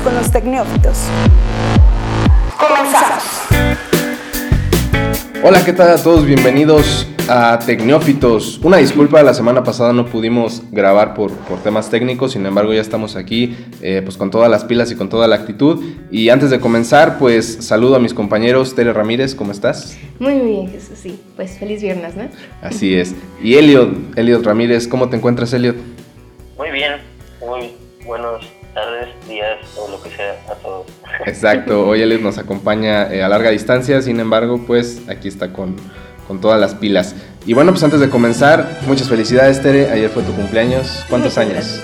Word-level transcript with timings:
con 0.00 0.14
los 0.14 0.30
tecnófitos. 0.30 1.04
Comenzamos. 2.58 3.24
Hola, 5.42 5.64
¿qué 5.64 5.72
tal 5.72 5.90
a 5.90 6.02
todos? 6.02 6.26
Bienvenidos 6.26 7.08
a 7.28 7.58
Tecnófitos. 7.58 8.58
Una 8.62 8.78
disculpa, 8.78 9.22
la 9.22 9.34
semana 9.34 9.62
pasada 9.62 9.92
no 9.92 10.06
pudimos 10.06 10.62
grabar 10.70 11.14
por, 11.14 11.32
por 11.32 11.62
temas 11.62 11.90
técnicos, 11.90 12.32
sin 12.32 12.44
embargo 12.44 12.72
ya 12.72 12.80
estamos 12.80 13.16
aquí 13.16 13.56
eh, 13.80 14.02
pues 14.04 14.16
con 14.16 14.30
todas 14.30 14.50
las 14.50 14.64
pilas 14.64 14.90
y 14.90 14.96
con 14.96 15.08
toda 15.08 15.26
la 15.26 15.36
actitud. 15.36 15.82
Y 16.10 16.28
antes 16.28 16.50
de 16.50 16.60
comenzar, 16.60 17.18
pues 17.18 17.64
saludo 17.64 17.96
a 17.96 17.98
mis 17.98 18.14
compañeros. 18.14 18.74
Tere 18.74 18.92
Ramírez, 18.92 19.34
¿cómo 19.34 19.52
estás? 19.52 19.96
Muy 20.18 20.38
bien, 20.38 20.70
Jesús, 20.70 20.98
sí. 21.00 21.20
Pues 21.36 21.58
feliz 21.58 21.82
viernes, 21.82 22.16
¿no? 22.16 22.24
Así 22.62 22.94
es. 22.94 23.14
Y 23.42 23.54
Eliot, 23.54 24.16
Eliot 24.16 24.44
Ramírez, 24.44 24.86
¿cómo 24.88 25.08
te 25.08 25.16
encuentras, 25.16 25.52
Eliot? 25.52 25.76
Muy 26.56 26.70
bien, 26.70 26.94
muy 27.40 27.72
buenos 28.04 28.57
tardes, 28.74 29.08
días 29.28 29.58
o 29.76 29.90
lo 29.90 30.02
que 30.02 30.10
sea 30.10 30.40
a 30.50 30.54
todos. 30.54 30.86
Exacto, 31.26 31.86
hoy 31.86 32.02
Eliot 32.02 32.22
nos 32.22 32.38
acompaña 32.38 33.12
eh, 33.12 33.22
a 33.22 33.28
larga 33.28 33.50
distancia, 33.50 34.00
sin 34.02 34.20
embargo, 34.20 34.64
pues 34.66 35.02
aquí 35.08 35.28
está 35.28 35.52
con, 35.52 35.76
con 36.26 36.40
todas 36.40 36.60
las 36.60 36.74
pilas. 36.74 37.14
Y 37.46 37.54
bueno, 37.54 37.72
pues 37.72 37.82
antes 37.82 38.00
de 38.00 38.10
comenzar, 38.10 38.78
muchas 38.86 39.08
felicidades, 39.08 39.62
Tere. 39.62 39.90
Ayer 39.90 40.10
fue 40.10 40.22
tu 40.22 40.32
cumpleaños. 40.34 41.04
¿Cuántos 41.08 41.38
años? 41.38 41.80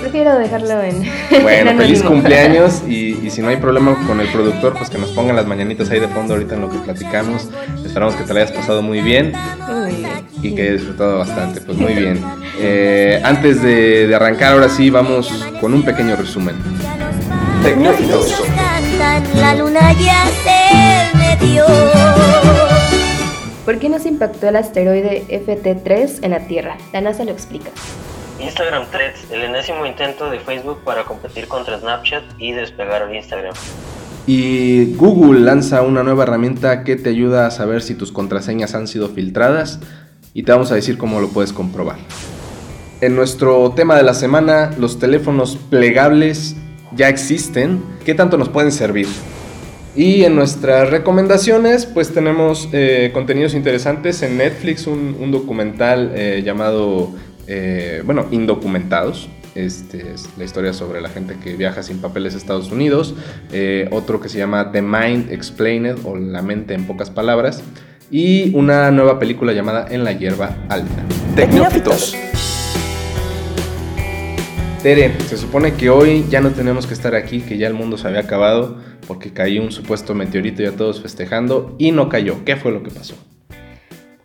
Prefiero 0.00 0.38
dejarlo 0.38 0.82
en. 0.82 1.02
Bueno, 1.42 1.70
en 1.70 1.78
feliz 1.78 2.02
cumpleaños 2.02 2.82
y, 2.86 3.18
y 3.22 3.30
si 3.30 3.40
no 3.42 3.48
hay 3.48 3.56
problema 3.56 3.96
con 4.06 4.20
el 4.20 4.28
productor, 4.28 4.74
pues 4.76 4.90
que 4.90 4.98
nos 4.98 5.10
pongan 5.10 5.36
las 5.36 5.46
mañanitas 5.46 5.90
ahí 5.90 6.00
de 6.00 6.08
fondo 6.08 6.34
ahorita 6.34 6.54
en 6.54 6.60
lo 6.60 6.70
que 6.70 6.78
platicamos. 6.78 7.48
Esperamos 7.84 8.14
que 8.14 8.24
te 8.24 8.34
la 8.34 8.40
hayas 8.40 8.52
pasado 8.52 8.82
muy 8.82 9.00
bien 9.00 9.32
y 10.42 10.54
que 10.54 10.62
hayas 10.62 10.74
disfrutado 10.76 11.18
bastante. 11.18 11.60
Pues 11.60 11.78
muy 11.78 11.94
bien. 11.94 12.22
Eh, 12.58 13.20
antes 13.24 13.62
de, 13.62 14.06
de 14.06 14.14
arrancar, 14.14 14.52
ahora 14.54 14.68
sí, 14.68 14.90
vamos 14.90 15.46
con 15.60 15.72
un 15.74 15.82
pequeño 15.82 16.16
resumen. 16.16 16.56
Tecnófitos. 17.62 18.42
cantan, 18.56 19.40
la 19.40 19.54
luna 19.54 19.92
ya 19.92 20.24
se 20.44 21.16
metió. 21.18 21.64
¿Por 23.64 23.78
qué 23.78 23.88
nos 23.88 24.06
impactó 24.06 24.48
el 24.48 24.56
asteroide 24.56 25.24
FT3 25.28 26.20
en 26.22 26.30
la 26.30 26.40
Tierra? 26.40 26.76
La 26.92 27.00
NASA 27.00 27.24
lo 27.24 27.30
explica. 27.30 27.70
Instagram 28.42 28.86
Threads, 28.90 29.30
el 29.30 29.42
enésimo 29.42 29.86
intento 29.86 30.30
de 30.30 30.40
Facebook 30.40 30.80
para 30.84 31.04
competir 31.04 31.46
contra 31.48 31.78
Snapchat 31.78 32.22
y 32.38 32.52
despegar 32.52 33.12
Instagram. 33.14 33.54
Y 34.26 34.94
Google 34.94 35.40
lanza 35.40 35.82
una 35.82 36.02
nueva 36.02 36.24
herramienta 36.24 36.84
que 36.84 36.96
te 36.96 37.10
ayuda 37.10 37.46
a 37.46 37.50
saber 37.50 37.82
si 37.82 37.94
tus 37.94 38.12
contraseñas 38.12 38.74
han 38.74 38.86
sido 38.86 39.08
filtradas 39.08 39.80
y 40.34 40.42
te 40.42 40.52
vamos 40.52 40.70
a 40.70 40.74
decir 40.74 40.98
cómo 40.98 41.20
lo 41.20 41.28
puedes 41.28 41.52
comprobar. 41.52 41.96
En 43.00 43.16
nuestro 43.16 43.72
tema 43.72 43.96
de 43.96 44.02
la 44.02 44.14
semana, 44.14 44.70
los 44.78 44.98
teléfonos 44.98 45.56
plegables 45.56 46.54
ya 46.94 47.08
existen. 47.08 47.82
¿Qué 48.04 48.14
tanto 48.14 48.36
nos 48.36 48.48
pueden 48.48 48.72
servir? 48.72 49.06
Y 49.96 50.22
en 50.24 50.36
nuestras 50.36 50.90
recomendaciones, 50.90 51.86
pues 51.86 52.14
tenemos 52.14 52.68
eh, 52.72 53.10
contenidos 53.12 53.54
interesantes 53.54 54.22
en 54.22 54.36
Netflix, 54.36 54.86
un, 54.86 55.16
un 55.18 55.32
documental 55.32 56.12
eh, 56.14 56.42
llamado, 56.44 57.10
eh, 57.46 58.02
bueno, 58.04 58.26
Indocumentados. 58.30 59.28
Este 59.54 60.12
es 60.12 60.28
la 60.38 60.44
historia 60.44 60.72
sobre 60.72 61.00
la 61.00 61.08
gente 61.08 61.36
que 61.42 61.56
viaja 61.56 61.82
sin 61.82 61.98
papeles 61.98 62.34
a 62.34 62.38
Estados 62.38 62.70
Unidos. 62.70 63.14
Eh, 63.52 63.88
otro 63.90 64.20
que 64.20 64.28
se 64.28 64.38
llama 64.38 64.70
The 64.70 64.82
Mind 64.82 65.32
Explained 65.32 65.98
o 66.04 66.16
La 66.16 66.42
mente 66.42 66.74
en 66.74 66.86
pocas 66.86 67.10
palabras. 67.10 67.62
Y 68.10 68.54
una 68.56 68.90
nueva 68.90 69.18
película 69.18 69.52
llamada 69.52 69.86
En 69.90 70.04
la 70.04 70.12
hierba 70.12 70.56
alta. 70.68 71.04
Tecnófitos. 71.34 72.16
Tere, 74.82 75.14
se 75.26 75.36
supone 75.36 75.74
que 75.74 75.90
hoy 75.90 76.24
ya 76.30 76.40
no 76.40 76.50
tenemos 76.50 76.86
que 76.86 76.94
estar 76.94 77.14
aquí, 77.14 77.40
que 77.40 77.58
ya 77.58 77.66
el 77.66 77.74
mundo 77.74 77.98
se 77.98 78.08
había 78.08 78.20
acabado 78.20 78.78
porque 79.06 79.30
cayó 79.32 79.62
un 79.62 79.72
supuesto 79.72 80.14
meteorito 80.14 80.62
y 80.62 80.66
a 80.66 80.72
todos 80.76 81.02
festejando 81.02 81.74
y 81.78 81.92
no 81.92 82.08
cayó. 82.08 82.44
¿Qué 82.44 82.56
fue 82.56 82.72
lo 82.72 82.82
que 82.82 82.90
pasó? 82.90 83.14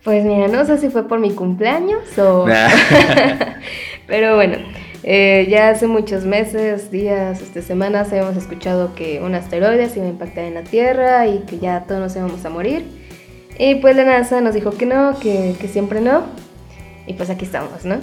Pues 0.05 0.23
mira, 0.23 0.47
no 0.47 0.63
sé 0.66 0.77
si 0.77 0.89
fue 0.89 1.07
por 1.07 1.19
mi 1.19 1.31
cumpleaños 1.31 2.17
o. 2.17 2.47
Nah. 2.47 2.69
Pero 4.07 4.35
bueno, 4.35 4.57
eh, 5.03 5.47
ya 5.49 5.69
hace 5.69 5.88
muchos 5.88 6.25
meses, 6.25 6.91
días, 6.91 7.41
este, 7.41 7.63
semanas 7.63 8.11
habíamos 8.11 8.38
escuchado 8.38 8.94
que 8.94 9.19
un 9.19 9.33
asteroide 9.33 9.89
se 9.89 9.97
iba 9.97 10.07
a 10.07 10.11
impactar 10.11 10.45
en 10.45 10.53
la 10.53 10.63
Tierra 10.63 11.25
y 11.25 11.39
que 11.39 11.57
ya 11.57 11.85
todos 11.88 11.99
nos 11.99 12.15
íbamos 12.15 12.45
a 12.45 12.49
morir. 12.51 12.85
Y 13.57 13.75
pues 13.75 13.95
la 13.95 14.03
NASA 14.05 14.41
nos 14.41 14.53
dijo 14.53 14.71
que 14.71 14.85
no, 14.85 15.19
que, 15.19 15.55
que 15.59 15.67
siempre 15.67 16.01
no. 16.01 16.23
Y 17.07 17.13
pues 17.13 17.31
aquí 17.31 17.45
estamos, 17.45 17.83
¿no? 17.83 17.97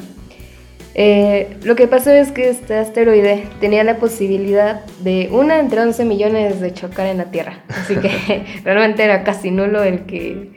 Eh, 0.94 1.56
lo 1.62 1.74
que 1.74 1.86
pasó 1.86 2.10
es 2.10 2.32
que 2.32 2.50
este 2.50 2.76
asteroide 2.76 3.48
tenía 3.60 3.82
la 3.84 3.96
posibilidad 3.96 4.84
de 5.00 5.28
una 5.30 5.58
entre 5.58 5.80
11 5.80 6.04
millones 6.04 6.60
de 6.60 6.74
chocar 6.74 7.06
en 7.06 7.18
la 7.18 7.26
Tierra. 7.26 7.62
Así 7.68 7.94
que 7.96 8.44
realmente 8.64 9.04
era 9.04 9.24
casi 9.24 9.50
nulo 9.50 9.82
el 9.82 10.00
que, 10.00 10.50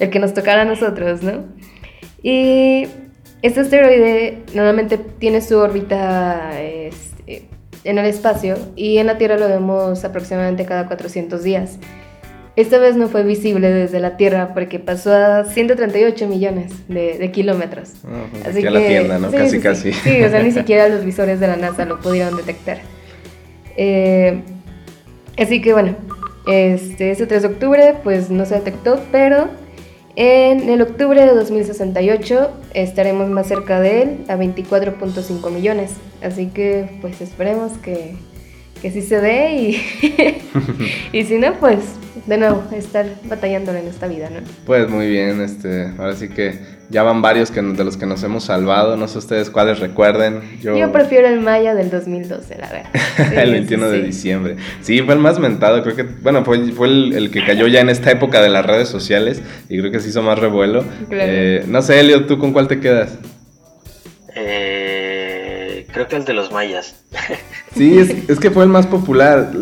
el 0.00 0.10
que 0.10 0.18
nos 0.18 0.34
tocara 0.34 0.62
a 0.62 0.64
nosotros, 0.64 1.22
¿no? 1.22 1.44
Y 2.22 2.86
este 3.42 3.60
asteroide 3.60 4.38
normalmente 4.54 4.98
tiene 4.98 5.40
su 5.40 5.56
órbita 5.56 6.60
este, 6.60 7.44
en 7.84 7.98
el 7.98 8.06
espacio 8.06 8.56
y 8.76 8.98
en 8.98 9.06
la 9.06 9.18
Tierra 9.18 9.38
lo 9.38 9.48
vemos 9.48 10.04
aproximadamente 10.04 10.64
cada 10.66 10.86
400 10.86 11.42
días. 11.42 11.78
Esta 12.56 12.78
vez 12.78 12.96
no 12.96 13.08
fue 13.08 13.22
visible 13.22 13.70
desde 13.70 14.00
la 14.00 14.16
Tierra 14.16 14.52
porque 14.52 14.78
pasó 14.78 15.14
a 15.14 15.44
138 15.44 16.26
millones 16.26 16.72
de, 16.88 17.16
de 17.16 17.30
kilómetros. 17.30 17.92
Aquí 18.44 18.66
a 18.66 18.70
la 18.70 18.80
tienda, 18.80 19.18
¿no? 19.18 19.30
sí, 19.30 19.36
casi, 19.36 19.50
sí, 19.50 19.56
sí. 19.56 19.60
casi. 19.60 19.92
Sí, 19.92 20.22
o 20.22 20.30
sea, 20.30 20.42
ni 20.42 20.50
siquiera 20.52 20.88
los 20.88 21.04
visores 21.04 21.40
de 21.40 21.46
la 21.46 21.56
NASA 21.56 21.84
lo 21.84 22.00
pudieron 22.00 22.36
detectar. 22.36 22.78
Eh, 23.76 24.42
así 25.38 25.62
que 25.62 25.72
bueno, 25.72 25.94
este, 26.46 27.12
ese 27.12 27.26
3 27.26 27.42
de 27.42 27.48
octubre 27.48 27.94
pues 28.02 28.30
no 28.30 28.44
se 28.44 28.56
detectó, 28.56 29.00
pero 29.12 29.48
en 30.16 30.68
el 30.68 30.82
octubre 30.82 31.24
de 31.24 31.34
2068 31.34 32.50
estaremos 32.74 33.28
más 33.30 33.46
cerca 33.46 33.80
de 33.80 34.02
él, 34.02 34.24
a 34.28 34.36
24.5 34.36 35.50
millones. 35.50 35.92
Así 36.22 36.46
que 36.48 36.98
pues 37.00 37.20
esperemos 37.20 37.72
que, 37.78 38.16
que 38.80 38.90
sí 38.90 39.02
se 39.02 39.20
dé 39.20 39.54
y, 39.54 40.42
y 41.12 41.24
si 41.24 41.38
no, 41.38 41.54
pues 41.54 41.78
de 42.26 42.38
nuevo 42.38 42.64
estar 42.72 43.06
batallándolo 43.24 43.78
en 43.78 43.86
esta 43.86 44.06
vida, 44.06 44.30
¿no? 44.30 44.40
Pues 44.66 44.88
muy 44.88 45.08
bien, 45.08 45.40
este, 45.40 45.92
ahora 45.98 46.14
sí 46.14 46.28
que 46.28 46.80
ya 46.90 47.04
van 47.04 47.22
varios 47.22 47.50
que, 47.50 47.62
de 47.62 47.84
los 47.84 47.96
que 47.96 48.04
nos 48.04 48.22
hemos 48.24 48.44
salvado. 48.44 48.96
No 48.96 49.06
sé 49.06 49.18
ustedes 49.18 49.48
cuáles 49.48 49.78
recuerden. 49.78 50.40
Yo, 50.60 50.76
Yo 50.76 50.90
prefiero 50.92 51.28
el 51.28 51.40
maya 51.40 51.74
del 51.74 51.88
2012, 51.90 52.58
la 52.58 52.68
verdad. 52.68 52.90
Sí, 53.16 53.22
el 53.36 53.46
sí, 53.46 53.52
21 53.52 53.90
de 53.90 54.02
diciembre. 54.02 54.56
Sí, 54.82 55.00
fue 55.02 55.14
el 55.14 55.20
más 55.20 55.38
mentado. 55.38 55.82
Creo 55.82 55.94
que, 55.94 56.02
bueno, 56.02 56.44
fue, 56.44 56.72
fue 56.72 56.88
el, 56.88 57.12
el 57.12 57.30
que 57.30 57.44
cayó 57.44 57.68
ya 57.68 57.80
en 57.80 57.88
esta 57.88 58.10
época 58.10 58.42
de 58.42 58.48
las 58.48 58.66
redes 58.66 58.88
sociales 58.88 59.40
y 59.68 59.78
creo 59.78 59.92
que 59.92 60.00
se 60.00 60.08
hizo 60.08 60.22
más 60.22 60.38
revuelo. 60.38 60.84
Claro. 61.08 61.32
Eh, 61.32 61.64
no 61.68 61.80
sé, 61.80 62.00
Elio, 62.00 62.26
¿tú 62.26 62.38
con 62.38 62.52
cuál 62.52 62.66
te 62.66 62.80
quedas? 62.80 63.18
Eh, 64.34 64.69
creo 66.06 66.08
que 66.08 66.16
el 66.16 66.24
de 66.24 66.32
los 66.34 66.50
mayas. 66.52 66.94
Sí, 67.74 67.98
es, 67.98 68.28
es 68.28 68.38
que 68.40 68.50
fue 68.50 68.64
el 68.64 68.68
más 68.70 68.86
popular. 68.86 69.52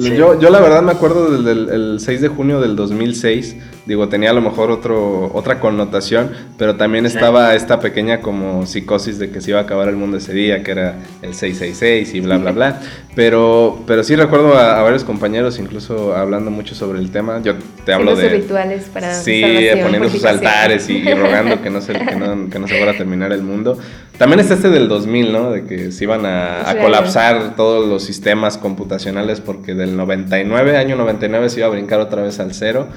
Sí. 0.00 0.14
Yo, 0.16 0.38
yo 0.38 0.50
la 0.50 0.60
verdad 0.60 0.82
me 0.82 0.92
acuerdo 0.92 1.30
del, 1.30 1.44
del- 1.44 1.68
el 1.70 2.00
6 2.00 2.20
de 2.20 2.28
junio 2.28 2.60
del 2.60 2.76
2006. 2.76 3.56
Digo, 3.86 4.08
tenía 4.08 4.30
a 4.30 4.32
lo 4.34 4.42
mejor 4.42 4.70
otro, 4.70 5.30
otra 5.34 5.60
connotación, 5.60 6.30
pero 6.58 6.76
también 6.76 7.06
estaba 7.06 7.54
esta 7.54 7.80
pequeña 7.80 8.20
como 8.20 8.66
psicosis 8.66 9.18
de 9.18 9.30
que 9.30 9.40
se 9.40 9.50
iba 9.50 9.60
a 9.60 9.62
acabar 9.62 9.88
el 9.88 9.96
mundo 9.96 10.18
ese 10.18 10.34
día, 10.34 10.62
que 10.62 10.70
era 10.72 10.98
el 11.22 11.34
666 11.34 12.14
y 12.14 12.20
bla, 12.20 12.38
bla, 12.38 12.52
bla. 12.52 12.80
Pero, 13.18 13.82
pero 13.84 14.04
sí 14.04 14.14
recuerdo 14.14 14.54
a, 14.56 14.78
a 14.78 14.82
varios 14.82 15.02
compañeros 15.02 15.58
incluso 15.58 16.14
hablando 16.14 16.52
mumucho 16.52 16.76
sobre 16.76 17.00
el 17.00 17.10
tema. 17.10 17.40
Yo 17.42 17.54
te 17.88 17.94
hablo 17.94 18.14
de... 18.14 18.28
rituales 18.28 18.84
para 18.92 19.14
Sí, 19.14 19.42
poniendo 19.82 20.10
sus 20.10 20.22
altares 20.26 20.90
y, 20.90 20.98
y 20.98 21.14
rogando 21.14 21.62
que 21.62 21.70
no, 21.70 21.80
se, 21.80 21.94
que, 21.94 22.16
no, 22.16 22.50
que 22.50 22.58
no 22.58 22.68
se 22.68 22.76
fuera 22.76 22.92
a 22.92 22.94
terminar 22.98 23.32
el 23.32 23.40
mundo. 23.40 23.78
También 24.18 24.40
está 24.40 24.52
este 24.52 24.68
del 24.68 24.88
2000, 24.88 25.32
¿no? 25.32 25.52
De 25.52 25.64
que 25.64 25.90
se 25.90 26.04
iban 26.04 26.26
a, 26.26 26.68
a 26.68 26.76
colapsar 26.76 27.56
todos 27.56 27.88
los 27.88 28.04
sistemas 28.04 28.58
computacionales 28.58 29.40
porque 29.40 29.72
del 29.72 29.96
99, 29.96 30.76
año 30.76 30.96
99, 30.96 31.48
se 31.48 31.60
iba 31.60 31.66
a 31.66 31.70
brincar 31.70 32.00
otra 32.00 32.20
vez 32.20 32.38
al 32.40 32.52
cero 32.52 32.88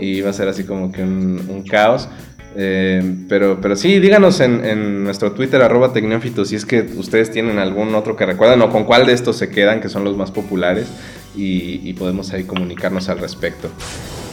y 0.00 0.16
iba 0.16 0.30
a 0.30 0.32
ser 0.32 0.48
así 0.48 0.64
como 0.64 0.90
que 0.90 1.04
un, 1.04 1.46
un 1.48 1.62
caos. 1.62 2.08
Eh, 2.56 3.16
pero, 3.28 3.60
pero 3.60 3.76
sí, 3.76 4.00
díganos 4.00 4.40
en, 4.40 5.04
nuestro 5.04 5.32
Twitter, 5.32 5.62
arroba 5.62 5.92
Tecnófitos, 5.92 6.48
si 6.48 6.56
es 6.56 6.64
que 6.64 6.82
ustedes 6.96 7.30
tienen 7.30 7.58
algún 7.58 7.94
otro 7.94 8.16
que 8.16 8.26
recuerdan 8.26 8.60
o 8.62 8.70
con 8.70 8.84
cuál 8.84 9.06
de 9.06 9.12
estos 9.12 9.36
se 9.36 9.50
quedan, 9.50 9.80
que 9.80 9.88
son 9.88 10.04
los 10.04 10.16
más 10.16 10.30
populares, 10.30 10.88
y, 11.36 11.80
y 11.88 11.92
podemos 11.94 12.32
ahí 12.32 12.44
comunicarnos 12.44 13.08
al 13.08 13.18
respecto. 13.18 13.70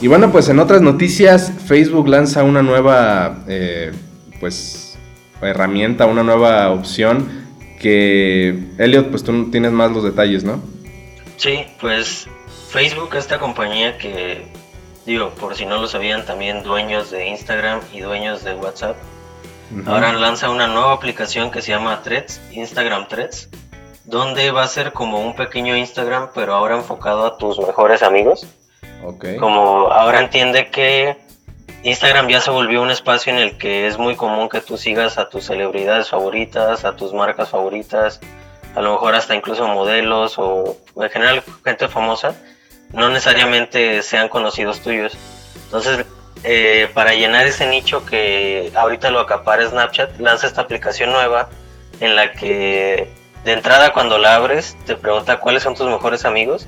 Y 0.01 0.07
bueno, 0.07 0.31
pues 0.31 0.47
en 0.49 0.59
otras 0.59 0.81
noticias, 0.81 1.51
Facebook 1.65 2.07
lanza 2.07 2.43
una 2.43 2.61
nueva, 2.61 3.43
eh, 3.47 3.91
pues, 4.39 4.97
herramienta, 5.41 6.05
una 6.05 6.21
nueva 6.21 6.69
opción 6.69 7.27
que, 7.79 8.59
Elliot, 8.77 9.09
pues 9.09 9.23
tú 9.23 9.49
tienes 9.49 9.71
más 9.71 9.91
los 9.91 10.03
detalles, 10.03 10.43
¿no? 10.43 10.61
Sí, 11.37 11.65
pues 11.81 12.27
Facebook, 12.69 13.15
esta 13.15 13.39
compañía 13.39 13.97
que, 13.97 14.45
digo, 15.07 15.29
por 15.29 15.55
si 15.55 15.65
no 15.65 15.77
lo 15.77 15.87
sabían, 15.87 16.25
también 16.25 16.63
dueños 16.63 17.09
de 17.09 17.27
Instagram 17.27 17.79
y 17.93 18.01
dueños 18.01 18.43
de 18.43 18.53
WhatsApp, 18.55 18.97
ahora 19.85 20.11
lanza 20.11 20.49
una 20.49 20.67
nueva 20.67 20.91
aplicación 20.91 21.49
que 21.49 21.61
se 21.61 21.71
llama 21.71 22.03
Threads, 22.03 22.41
Instagram 22.51 23.07
Threads, 23.07 23.49
donde 24.03 24.51
va 24.51 24.63
a 24.63 24.67
ser 24.67 24.91
como 24.91 25.21
un 25.21 25.33
pequeño 25.33 25.77
Instagram, 25.77 26.31
pero 26.35 26.53
ahora 26.53 26.75
enfocado 26.75 27.25
a 27.25 27.37
tus 27.37 27.57
mejores 27.57 28.03
amigos. 28.03 28.45
Ok. 29.01 29.37
Como 29.39 29.87
ahora 29.93 30.19
entiende 30.19 30.69
que 30.69 31.17
Instagram 31.83 32.27
ya 32.27 32.41
se 32.41 32.51
volvió 32.51 32.81
un 32.81 32.91
espacio 32.91 33.31
en 33.31 33.39
el 33.39 33.57
que 33.57 33.87
es 33.87 33.97
muy 33.97 34.17
común 34.17 34.49
que 34.49 34.59
tú 34.59 34.77
sigas 34.77 35.17
a 35.17 35.29
tus 35.29 35.45
celebridades 35.45 36.09
favoritas, 36.09 36.83
a 36.83 36.97
tus 36.97 37.13
marcas 37.13 37.49
favoritas, 37.49 38.19
a 38.75 38.81
lo 38.81 38.91
mejor 38.91 39.15
hasta 39.15 39.35
incluso 39.35 39.65
modelos 39.69 40.37
o 40.37 40.75
en 40.97 41.09
general 41.09 41.43
gente 41.63 41.87
famosa, 41.87 42.35
no 42.93 43.09
necesariamente 43.09 44.01
sean 44.03 44.29
conocidos 44.29 44.81
tuyos. 44.81 45.17
Entonces, 45.65 46.05
eh, 46.43 46.89
para 46.93 47.13
llenar 47.13 47.45
ese 47.47 47.67
nicho 47.67 48.05
que 48.05 48.71
ahorita 48.75 49.11
lo 49.11 49.19
acapara 49.19 49.67
Snapchat, 49.69 50.19
lanza 50.19 50.47
esta 50.47 50.61
aplicación 50.61 51.11
nueva 51.11 51.49
en 51.99 52.15
la 52.15 52.31
que 52.33 53.09
de 53.43 53.53
entrada 53.53 53.93
cuando 53.93 54.17
la 54.17 54.35
abres 54.35 54.77
te 54.85 54.95
pregunta 54.95 55.39
cuáles 55.39 55.63
son 55.63 55.75
tus 55.75 55.87
mejores 55.87 56.25
amigos 56.25 56.67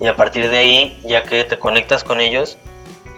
y 0.00 0.06
a 0.06 0.16
partir 0.16 0.50
de 0.50 0.58
ahí, 0.58 1.00
ya 1.04 1.22
que 1.22 1.44
te 1.44 1.58
conectas 1.58 2.04
con 2.04 2.20
ellos, 2.20 2.58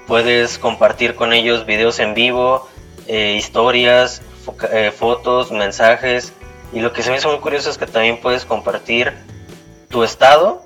puedes 0.06 0.58
compartir 0.58 1.14
con 1.14 1.32
ellos 1.32 1.66
videos 1.66 1.98
en 1.98 2.14
vivo, 2.14 2.68
eh, 3.06 3.34
historias, 3.36 4.22
eh, 4.72 4.92
fotos, 4.96 5.50
mensajes 5.50 6.32
y 6.72 6.80
lo 6.80 6.92
que 6.92 7.02
se 7.02 7.10
me 7.10 7.16
hizo 7.16 7.30
muy 7.30 7.40
curioso 7.40 7.70
es 7.70 7.78
que 7.78 7.86
también 7.86 8.20
puedes 8.20 8.44
compartir 8.44 9.12
tu 9.88 10.04
estado. 10.04 10.62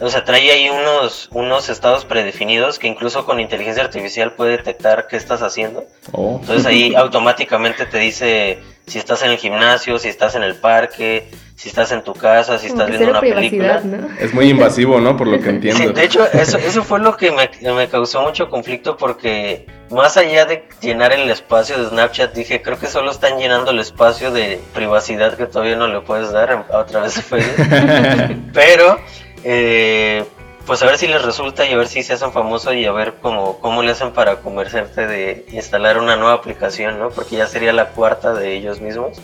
O 0.00 0.08
sea, 0.08 0.24
trae 0.24 0.50
ahí 0.50 0.68
unos, 0.68 1.28
unos 1.32 1.68
estados 1.68 2.04
predefinidos 2.04 2.78
que 2.78 2.88
incluso 2.88 3.24
con 3.24 3.40
inteligencia 3.40 3.84
artificial 3.84 4.32
puede 4.32 4.52
detectar 4.52 5.06
qué 5.08 5.16
estás 5.16 5.42
haciendo. 5.42 5.84
Oh. 6.12 6.38
Entonces 6.40 6.66
ahí 6.66 6.94
automáticamente 6.96 7.86
te 7.86 7.98
dice 7.98 8.58
si 8.86 8.98
estás 8.98 9.22
en 9.22 9.30
el 9.30 9.38
gimnasio, 9.38 9.98
si 9.98 10.08
estás 10.08 10.34
en 10.34 10.42
el 10.42 10.56
parque, 10.56 11.30
si 11.54 11.68
estás 11.68 11.92
en 11.92 12.02
tu 12.02 12.12
casa, 12.12 12.58
si 12.58 12.68
Como 12.68 12.82
estás 12.82 12.98
viendo 12.98 13.18
una 13.18 13.20
película. 13.20 13.82
Es 14.20 14.34
muy 14.34 14.50
invasivo, 14.50 15.00
¿no? 15.00 15.16
Por 15.16 15.28
lo 15.28 15.40
que 15.40 15.48
entiendo. 15.50 15.82
Sí, 15.82 15.92
de 15.92 16.04
hecho, 16.04 16.30
eso, 16.32 16.58
eso 16.58 16.82
fue 16.82 17.00
lo 17.00 17.16
que 17.16 17.30
me, 17.30 17.48
me 17.72 17.88
causó 17.88 18.22
mucho 18.22 18.50
conflicto 18.50 18.96
porque 18.96 19.66
más 19.90 20.16
allá 20.16 20.44
de 20.44 20.68
llenar 20.80 21.12
el 21.12 21.30
espacio 21.30 21.78
de 21.78 21.88
Snapchat, 21.88 22.34
dije, 22.34 22.60
creo 22.60 22.78
que 22.78 22.86
solo 22.86 23.10
están 23.10 23.38
llenando 23.38 23.70
el 23.70 23.78
espacio 23.78 24.30
de 24.30 24.60
privacidad 24.74 25.36
que 25.36 25.46
todavía 25.46 25.76
no 25.76 25.88
le 25.88 26.00
puedes 26.00 26.32
dar 26.32 26.50
a 26.50 26.80
a 26.80 26.84
través 26.86 27.14
de 27.14 27.22
Facebook. 27.22 28.50
Pero, 28.52 28.98
eh, 29.44 30.24
pues 30.66 30.82
a 30.82 30.86
ver 30.86 30.96
si 30.98 31.06
les 31.06 31.22
resulta 31.22 31.66
y 31.66 31.72
a 31.72 31.76
ver 31.76 31.86
si 31.88 32.02
se 32.02 32.14
hacen 32.14 32.32
famosos 32.32 32.74
y 32.74 32.86
a 32.86 32.92
ver 32.92 33.14
cómo, 33.20 33.58
cómo 33.60 33.82
le 33.82 33.92
hacen 33.92 34.12
para 34.12 34.36
convencerte 34.36 35.06
de 35.06 35.46
instalar 35.52 35.98
una 35.98 36.16
nueva 36.16 36.32
aplicación, 36.34 36.98
¿no? 36.98 37.10
Porque 37.10 37.36
ya 37.36 37.46
sería 37.46 37.72
la 37.72 37.90
cuarta 37.90 38.32
de 38.32 38.54
ellos 38.54 38.80
mismos. 38.80 39.18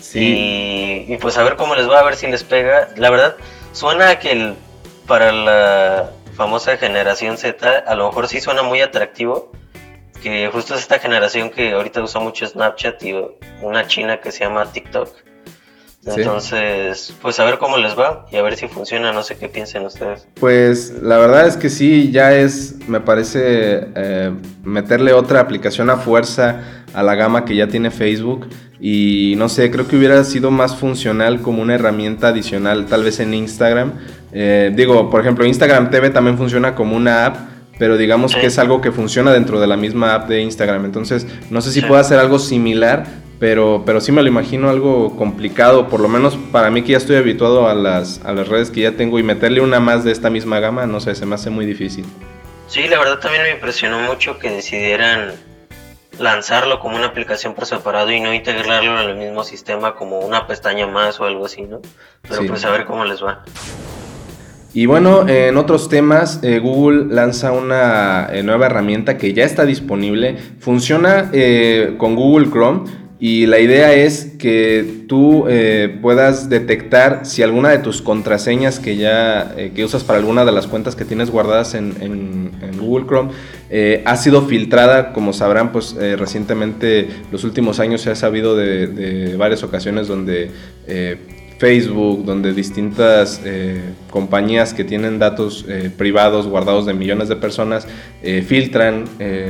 Sí. 0.00 1.04
Y, 1.08 1.14
y 1.14 1.16
pues 1.18 1.36
a 1.38 1.42
ver 1.42 1.56
cómo 1.56 1.74
les 1.74 1.88
va, 1.88 2.00
a 2.00 2.02
ver 2.04 2.16
si 2.16 2.26
les 2.26 2.44
pega. 2.44 2.88
La 2.96 3.10
verdad, 3.10 3.36
suena 3.72 4.10
a 4.10 4.18
que 4.18 4.32
el- 4.32 4.54
para 5.06 5.32
la 5.32 6.10
famosa 6.36 6.76
generación 6.76 7.36
Z, 7.36 7.78
a 7.86 7.94
lo 7.94 8.06
mejor 8.08 8.28
sí 8.28 8.40
suena 8.40 8.62
muy 8.62 8.80
atractivo. 8.80 9.50
Que 10.22 10.50
justo 10.52 10.74
es 10.74 10.82
esta 10.82 10.98
generación 10.98 11.48
que 11.48 11.72
ahorita 11.72 12.02
usa 12.02 12.20
mucho 12.20 12.46
Snapchat 12.46 13.02
y 13.02 13.14
una 13.62 13.86
china 13.86 14.20
que 14.20 14.30
se 14.30 14.44
llama 14.44 14.70
TikTok. 14.70 15.08
Sí. 16.02 16.12
Entonces, 16.22 17.14
pues 17.20 17.38
a 17.40 17.44
ver 17.44 17.58
cómo 17.58 17.76
les 17.76 17.98
va 17.98 18.24
y 18.32 18.36
a 18.36 18.42
ver 18.42 18.56
si 18.56 18.68
funciona, 18.68 19.12
no 19.12 19.22
sé 19.22 19.36
qué 19.36 19.48
piensen 19.48 19.84
ustedes. 19.84 20.26
Pues 20.40 20.94
la 21.02 21.18
verdad 21.18 21.46
es 21.46 21.58
que 21.58 21.68
sí, 21.68 22.10
ya 22.10 22.32
es, 22.34 22.76
me 22.88 23.00
parece, 23.00 23.40
eh, 23.94 24.32
meterle 24.64 25.12
otra 25.12 25.40
aplicación 25.40 25.90
a 25.90 25.98
fuerza 25.98 26.62
a 26.94 27.02
la 27.02 27.14
gama 27.16 27.44
que 27.44 27.54
ya 27.54 27.68
tiene 27.68 27.90
Facebook. 27.90 28.48
Y 28.80 29.34
no 29.36 29.50
sé, 29.50 29.70
creo 29.70 29.86
que 29.86 29.96
hubiera 29.96 30.24
sido 30.24 30.50
más 30.50 30.74
funcional 30.74 31.42
como 31.42 31.60
una 31.60 31.74
herramienta 31.74 32.28
adicional, 32.28 32.86
tal 32.86 33.04
vez 33.04 33.20
en 33.20 33.34
Instagram. 33.34 33.92
Eh, 34.32 34.72
digo, 34.74 35.10
por 35.10 35.20
ejemplo, 35.20 35.44
Instagram 35.44 35.90
TV 35.90 36.08
también 36.08 36.38
funciona 36.38 36.74
como 36.74 36.96
una 36.96 37.26
app, 37.26 37.36
pero 37.78 37.98
digamos 37.98 38.34
que 38.34 38.46
es 38.46 38.58
algo 38.58 38.80
que 38.80 38.90
funciona 38.90 39.32
dentro 39.32 39.60
de 39.60 39.66
la 39.66 39.76
misma 39.76 40.14
app 40.14 40.28
de 40.30 40.40
Instagram. 40.40 40.86
Entonces, 40.86 41.26
no 41.50 41.60
sé 41.60 41.72
si 41.72 41.80
Sí. 41.82 41.86
pueda 41.86 42.00
hacer 42.00 42.18
algo 42.18 42.38
similar, 42.38 43.04
pero, 43.40 43.82
pero 43.84 44.00
sí 44.00 44.12
me 44.12 44.22
lo 44.22 44.28
imagino 44.28 44.68
algo 44.70 45.16
complicado, 45.16 45.88
por 45.88 45.98
lo 46.00 46.08
menos 46.08 46.36
para 46.52 46.70
mí 46.70 46.82
que 46.82 46.92
ya 46.92 46.98
estoy 46.98 47.16
habituado 47.16 47.68
a 47.68 47.74
las, 47.74 48.20
a 48.24 48.32
las 48.32 48.46
redes 48.46 48.70
que 48.70 48.82
ya 48.82 48.92
tengo 48.92 49.18
y 49.18 49.22
meterle 49.22 49.62
una 49.62 49.80
más 49.80 50.04
de 50.04 50.12
esta 50.12 50.30
misma 50.30 50.60
gama, 50.60 50.86
no 50.86 51.00
sé, 51.00 51.14
se 51.14 51.26
me 51.26 51.34
hace 51.34 51.50
muy 51.50 51.64
difícil. 51.66 52.04
Sí, 52.68 52.86
la 52.86 52.98
verdad 52.98 53.18
también 53.18 53.42
me 53.42 53.50
impresionó 53.50 53.98
mucho 53.98 54.38
que 54.38 54.50
decidieran 54.50 55.32
lanzarlo 56.18 56.78
como 56.80 56.96
una 56.96 57.06
aplicación 57.06 57.54
por 57.54 57.64
separado 57.64 58.12
y 58.12 58.20
no 58.20 58.32
integrarlo 58.34 59.00
en 59.00 59.08
el 59.08 59.16
mismo 59.16 59.42
sistema 59.42 59.94
como 59.94 60.20
una 60.20 60.46
pestaña 60.46 60.86
más 60.86 61.18
o 61.18 61.24
algo 61.24 61.46
así, 61.46 61.62
¿no? 61.62 61.80
Pero 62.28 62.42
Sí. 62.42 62.46
pues 62.48 62.64
a 62.66 62.70
ver 62.70 62.84
cómo 62.84 63.04
les 63.06 63.24
va. 63.24 63.42
Y 64.72 64.86
bueno, 64.86 65.26
en 65.28 65.56
otros 65.56 65.88
temas, 65.88 66.38
eh, 66.44 66.60
Google 66.60 67.12
lanza 67.12 67.50
una 67.50 68.28
eh, 68.32 68.44
nueva 68.44 68.66
herramienta 68.66 69.18
que 69.18 69.32
ya 69.32 69.44
está 69.44 69.64
disponible. 69.64 70.36
Funciona 70.60 71.28
eh, 71.32 71.94
con 71.98 72.14
Google 72.14 72.50
Chrome 72.50 72.88
y 73.22 73.44
la 73.44 73.58
idea 73.60 73.92
es 73.92 74.32
que 74.38 75.02
tú 75.06 75.44
eh, 75.46 75.94
puedas 76.00 76.48
detectar 76.48 77.26
si 77.26 77.42
alguna 77.42 77.68
de 77.68 77.78
tus 77.78 78.00
contraseñas 78.00 78.78
que 78.80 78.96
ya 78.96 79.54
eh, 79.58 79.72
que 79.74 79.84
usas 79.84 80.04
para 80.04 80.18
alguna 80.18 80.46
de 80.46 80.52
las 80.52 80.66
cuentas 80.66 80.96
que 80.96 81.04
tienes 81.04 81.30
guardadas 81.30 81.74
en, 81.74 82.50
Google 82.80 83.04
Chrome 83.06 83.30
eh, 83.68 84.02
ha 84.06 84.16
sido 84.16 84.46
filtrada. 84.46 85.12
Como 85.12 85.34
sabrán, 85.34 85.70
pues 85.70 85.94
recientemente, 85.94 87.08
los 87.30 87.44
últimos 87.44 87.78
años 87.78 88.00
se 88.00 88.10
ha 88.10 88.14
sabido 88.14 88.56
de, 88.56 89.36
varias 89.36 89.62
ocasiones 89.62 90.08
donde 90.08 90.50
Facebook, 91.58 92.24
donde 92.24 92.54
distintas 92.54 93.42
compañías 94.08 94.72
que 94.72 94.82
tienen 94.82 95.18
datos 95.18 95.66
privados 95.98 96.46
guardados 96.46 96.86
de 96.86 96.94
millones 96.94 97.28
de 97.28 97.36
personas 97.36 97.86
filtran 98.46 99.04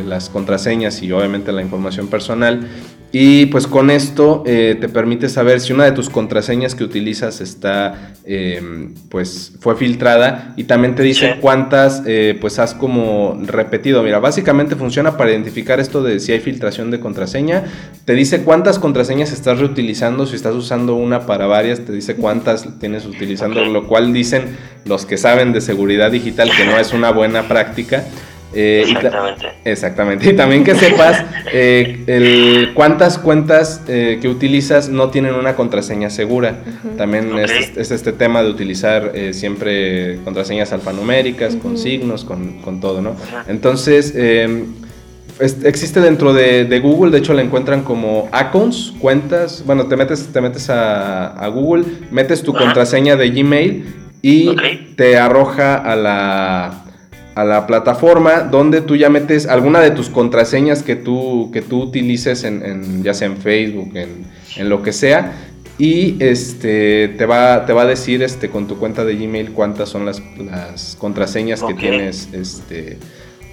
las 0.07 0.29
contraseñas 0.29 1.03
y 1.03 1.13
obviamente 1.13 1.53
la 1.53 1.63
información 1.63 2.09
personal. 2.09 2.69
Y 3.13 3.47
pues 3.47 3.67
con 3.67 3.91
esto 3.91 4.45
eh, 4.47 4.77
te 4.81 4.89
permite 4.89 5.29
saber 5.29 5.61
si 5.61 5.73
una 5.73 5.85
de 5.85 5.93
tus 5.93 6.09
contraseñas 6.09 6.77
que 6.77 6.85
utilizas 6.85 7.41
está, 7.41 8.13
eh, 8.25 8.91
pues 9.09 9.55
fue 9.59 9.75
filtrada 9.75 10.55
y 10.57 10.65
también 10.65 10.95
te 10.95 11.03
dice 11.03 11.33
Sí. 11.33 11.39
cuántas 11.41 12.03
eh, 12.07 12.39
pues 12.41 12.61
has 12.61 12.73
como 12.73 13.37
repetido. 13.47 14.05
Mira, 14.05 14.21
básicamente 14.21 14.77
funciona 14.77 15.17
para 15.17 15.33
identificar 15.33 15.81
esto 15.81 16.05
de 16.05 16.21
si 16.21 16.31
hay 16.31 16.39
filtración 16.39 16.93
de 16.93 17.01
contraseña. 17.01 17.65
Te 18.05 18.15
dice 18.15 18.43
cuántas 18.45 18.79
contraseñas 18.79 19.33
estás 19.33 19.59
reutilizando, 19.59 20.25
si 20.27 20.37
estás 20.37 20.55
usando 20.55 20.95
una 20.95 21.27
para 21.27 21.47
varias, 21.47 21.81
te 21.81 21.93
dice 21.93 22.15
cuántas 22.15 22.79
tienes 22.79 23.07
utilizando, 23.07 23.65
lo 23.65 23.89
cual 23.89 24.13
dicen 24.13 24.57
los 24.85 25.05
que 25.05 25.17
saben 25.17 25.53
de 25.53 25.61
seguridad 25.61 26.13
digital 26.13 26.49
que 26.57 26.65
no 26.65 26.79
es 26.79 26.93
una 26.93 27.11
buena 27.11 27.49
práctica. 27.49 28.05
Eh, 28.53 28.85
y 28.89 28.95
ta- 28.95 29.01
Exactamente. 29.01 29.47
Exactamente. 29.65 30.31
Y 30.31 30.33
también 30.35 30.65
que 30.65 30.75
sepas 30.75 31.25
eh, 31.53 32.03
el- 32.09 32.71
cuántas 32.75 33.17
cuentas 33.19 33.83
eh, 33.87 34.19
que 34.21 34.29
utilizas 34.29 34.89
no 34.89 35.11
tienen 35.11 35.35
una 35.35 35.55
contraseña 35.55 36.11
segura. 36.11 36.57
También 36.99 37.33
Ok. 37.33 37.39
es, 37.39 37.77
es 37.77 37.91
este 37.93 38.13
tema 38.13 38.43
de 38.43 38.51
utilizar 38.51 39.13
eh, 39.15 39.33
siempre 39.35 40.19
contraseñas 40.25 40.73
alfanuméricas, 40.73 41.55
con 41.57 41.79
signos, 41.79 42.25
con, 42.25 42.61
con 42.63 42.81
todo, 42.81 43.01
¿no? 43.01 43.15
Entonces, 43.49 44.13
eh, 44.17 44.65
es- 45.39 45.65
existe 45.65 46.01
dentro 46.01 46.33
de, 46.35 46.65
de 46.65 46.81
Google, 46.81 47.13
de 47.13 47.19
hecho 47.19 47.33
la 47.35 47.43
encuentran 47.43 47.83
como 47.83 48.29
accounts, 48.33 48.93
cuentas. 48.99 49.63
Bueno, 49.65 49.87
te 49.87 49.97
metes, 49.97 50.27
te 50.33 50.41
metes 50.41 50.69
a, 50.71 51.29
a 51.29 51.47
Google, 51.49 51.85
metes 52.11 52.43
tu 52.43 52.53
contraseña 52.53 53.15
de 53.17 53.31
Gmail 53.31 53.95
y 54.23 54.55
te 54.97 55.17
arroja 55.19 55.77
a 55.77 55.97
la, 55.97 56.85
a 57.41 57.45
la 57.45 57.67
plataforma 57.67 58.41
donde 58.43 58.81
tú 58.81 58.97
ya 58.97 59.09
metes 59.11 59.47
alguna 59.47 59.81
de 59.81 59.91
tus 59.93 60.09
contraseñas 60.11 60.83
que 60.83 60.97
tú, 60.97 61.51
que 61.53 61.63
tú 61.63 61.83
utilices 61.83 62.45
en, 62.45 62.65
en- 62.65 63.03
ya 63.03 63.15
sea 63.15 63.27
en 63.29 63.37
Facebook, 63.39 63.91
en, 63.95 64.25
en 64.57 64.69
lo 64.69 64.83
que 64.83 64.93
sea. 64.93 65.33
Y 65.79 66.23
este 66.23 67.09
te 67.17 67.25
va, 67.25 67.65
te 67.65 67.73
va 67.73 67.83
a 67.83 67.87
decir 67.87 68.23
este, 68.23 68.51
con 68.51 68.67
tu 68.67 68.77
cuenta 68.79 69.05
de 69.05 69.15
Gmail 69.17 69.53
cuántas 69.53 69.89
son 69.89 70.05
las, 70.05 70.21
las 70.39 70.97
contraseñas 71.01 71.63
que 71.63 71.73
tienes 71.75 72.29
este, 72.33 72.99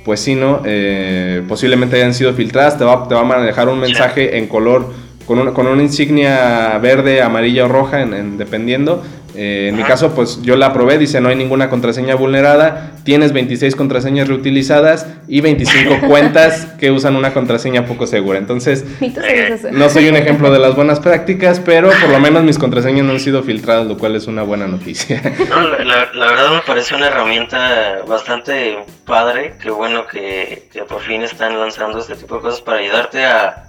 pues 0.04 0.20
sí, 0.20 0.36
¿no? 0.36 0.62
Eh, 0.66 1.42
posiblemente 1.48 1.96
hayan 1.96 2.14
sido 2.14 2.34
filtradas, 2.34 2.78
te 2.78 2.84
va, 2.84 3.08
te 3.08 3.16
va 3.16 3.22
a 3.22 3.24
manejar 3.24 3.70
un 3.70 3.80
mensaje 3.80 4.38
en 4.38 4.48
color, 4.48 4.92
con 5.28 5.38
una, 5.40 5.52
con 5.54 5.68
una 5.68 5.84
insignia 5.84 6.78
verde, 6.80 7.22
amarilla 7.22 7.66
o 7.66 7.68
roja, 7.68 8.02
en, 8.02 8.14
en- 8.14 8.38
dependiendo. 8.38 9.04
Eh, 9.36 9.68
en 9.70 9.76
mi 9.76 9.84
caso, 9.84 10.16
pues 10.16 10.42
yo 10.42 10.56
la 10.56 10.74
probé, 10.74 10.98
dice 10.98 11.22
no 11.22 11.30
hay 11.30 11.36
ninguna 11.36 11.70
contraseña 11.70 12.16
vulnerada, 12.16 12.94
tienes 13.04 13.34
26 13.34 13.76
contraseñas 13.76 14.28
reutilizadas 14.28 15.06
y 15.28 15.42
25 15.42 16.00
cuentas 16.08 16.66
que 16.80 16.90
usan 16.90 17.16
una 17.16 17.34
contraseña 17.34 17.86
poco 17.86 18.08
segura. 18.08 18.40
Entonces, 18.40 18.84
eso. 19.02 19.68
no 19.72 19.90
soy 19.90 20.08
un 20.10 20.16
ejemplo 20.16 20.50
de 20.50 20.58
las 20.58 20.76
buenas 20.76 21.00
prácticas, 21.02 21.60
pero 21.60 21.90
por 22.02 22.10
lo 22.10 22.20
menos 22.22 22.44
mis 22.44 22.58
contraseñas 22.58 23.06
no 23.06 23.12
han 23.12 23.20
sido 23.20 23.44
filtradas, 23.44 23.86
lo 23.86 23.98
cual 24.00 24.16
es 24.16 24.26
una 24.26 24.42
buena 24.42 24.66
noticia. 24.66 25.22
No, 25.50 25.62
la, 25.70 25.84
la- 25.84 26.08
la 26.14 26.26
verdad 26.26 26.52
me 26.56 26.62
parece 26.66 26.96
una 26.96 27.08
herramienta 27.10 27.98
bastante 28.08 28.78
padre. 29.06 29.54
Qué 29.62 29.70
bueno 29.70 30.08
que, 30.08 30.64
que 30.74 30.82
por 30.84 31.02
fin 31.02 31.22
están 31.22 31.60
lanzando 31.60 32.00
este 32.00 32.16
tipo 32.16 32.36
de 32.36 32.42
cosas 32.42 32.62
para 32.62 32.80
ayudarte 32.80 33.24
a, 33.24 33.66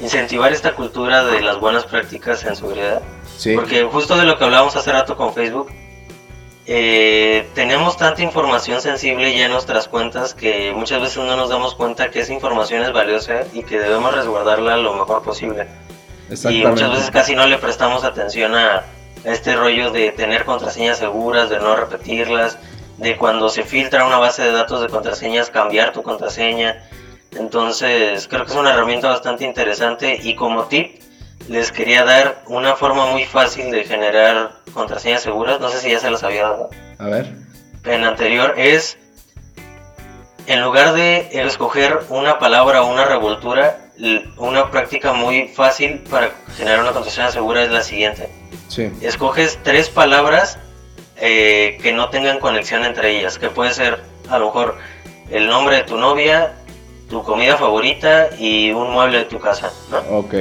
incentivar 0.00 0.52
esta 0.52 0.74
cultura 0.74 1.24
de 1.24 1.40
las 1.40 1.58
buenas 1.58 1.84
prácticas 1.84 2.44
en 2.44 2.56
seguridad. 2.56 3.02
Sí. 3.36 3.54
Porque 3.54 3.84
justo 3.84 4.16
de 4.16 4.24
lo 4.24 4.38
que 4.38 4.44
hablábamos 4.44 4.76
hace 4.76 4.92
rato 4.92 5.16
con 5.16 5.34
Facebook, 5.34 5.70
eh, 6.70 7.48
tenemos 7.54 7.96
tanta 7.96 8.22
información 8.22 8.82
sensible 8.82 9.34
ya 9.34 9.46
en 9.46 9.52
nuestras 9.52 9.88
cuentas 9.88 10.34
que 10.34 10.72
muchas 10.74 11.00
veces 11.00 11.16
no 11.16 11.34
nos 11.34 11.48
damos 11.48 11.74
cuenta 11.74 12.10
que 12.10 12.20
esa 12.20 12.34
información 12.34 12.82
es 12.82 12.92
valiosa 12.92 13.44
y 13.54 13.62
que 13.62 13.78
debemos 13.78 14.14
resguardarla 14.14 14.76
lo 14.76 14.92
mejor 14.92 15.22
posible. 15.22 15.66
Y 16.50 16.66
muchas 16.66 16.90
veces 16.90 17.10
casi 17.10 17.34
no 17.34 17.46
le 17.46 17.56
prestamos 17.56 18.04
atención 18.04 18.54
a 18.54 18.84
este 19.24 19.56
rollo 19.56 19.90
de 19.90 20.12
tener 20.12 20.44
contraseñas 20.44 20.98
seguras, 20.98 21.48
de 21.48 21.58
no 21.58 21.74
repetirlas, 21.74 22.58
de 22.98 23.16
cuando 23.16 23.48
se 23.48 23.62
filtra 23.62 24.04
una 24.04 24.18
base 24.18 24.42
de 24.42 24.52
datos 24.52 24.82
de 24.82 24.88
contraseñas 24.88 25.48
cambiar 25.48 25.92
tu 25.92 26.02
contraseña. 26.02 26.84
Entonces 27.38 28.26
creo 28.28 28.44
que 28.44 28.50
es 28.50 28.56
una 28.56 28.72
herramienta 28.72 29.08
bastante 29.08 29.44
interesante 29.44 30.18
y 30.22 30.34
como 30.34 30.64
tip 30.64 31.00
les 31.48 31.72
quería 31.72 32.04
dar 32.04 32.42
una 32.46 32.74
forma 32.74 33.06
muy 33.06 33.24
fácil 33.24 33.70
de 33.70 33.84
generar 33.84 34.52
contraseñas 34.74 35.22
seguras, 35.22 35.60
no 35.60 35.68
sé 35.68 35.78
si 35.78 35.90
ya 35.90 36.00
se 36.00 36.10
las 36.10 36.22
había 36.22 36.42
dado 36.42 36.70
A 36.98 37.06
ver. 37.06 37.32
en 37.84 38.04
anterior 38.04 38.54
es 38.56 38.98
en 40.46 40.62
lugar 40.62 40.94
de 40.94 41.28
escoger 41.32 42.00
una 42.08 42.38
palabra 42.38 42.82
o 42.82 42.90
una 42.90 43.04
revoltura, 43.04 43.78
una 44.38 44.70
práctica 44.70 45.12
muy 45.12 45.48
fácil 45.48 46.00
para 46.10 46.30
generar 46.56 46.80
una 46.80 46.92
contraseña 46.92 47.30
segura 47.30 47.62
es 47.62 47.70
la 47.70 47.82
siguiente. 47.82 48.30
Sí. 48.68 48.90
Escoges 49.02 49.58
tres 49.62 49.90
palabras 49.90 50.58
eh, 51.16 51.78
que 51.82 51.92
no 51.92 52.08
tengan 52.08 52.38
conexión 52.40 52.84
entre 52.84 53.18
ellas, 53.18 53.38
que 53.38 53.50
puede 53.50 53.74
ser 53.74 54.02
a 54.30 54.38
lo 54.38 54.46
mejor 54.46 54.78
el 55.30 55.48
nombre 55.48 55.76
de 55.76 55.82
tu 55.82 55.98
novia, 55.98 56.54
tu 57.08 57.22
comida 57.22 57.56
favorita 57.56 58.28
y 58.38 58.70
un 58.72 58.90
mueble 58.92 59.18
de 59.18 59.24
tu 59.24 59.38
casa, 59.38 59.72
¿no? 59.90 59.98
Ok. 60.18 60.34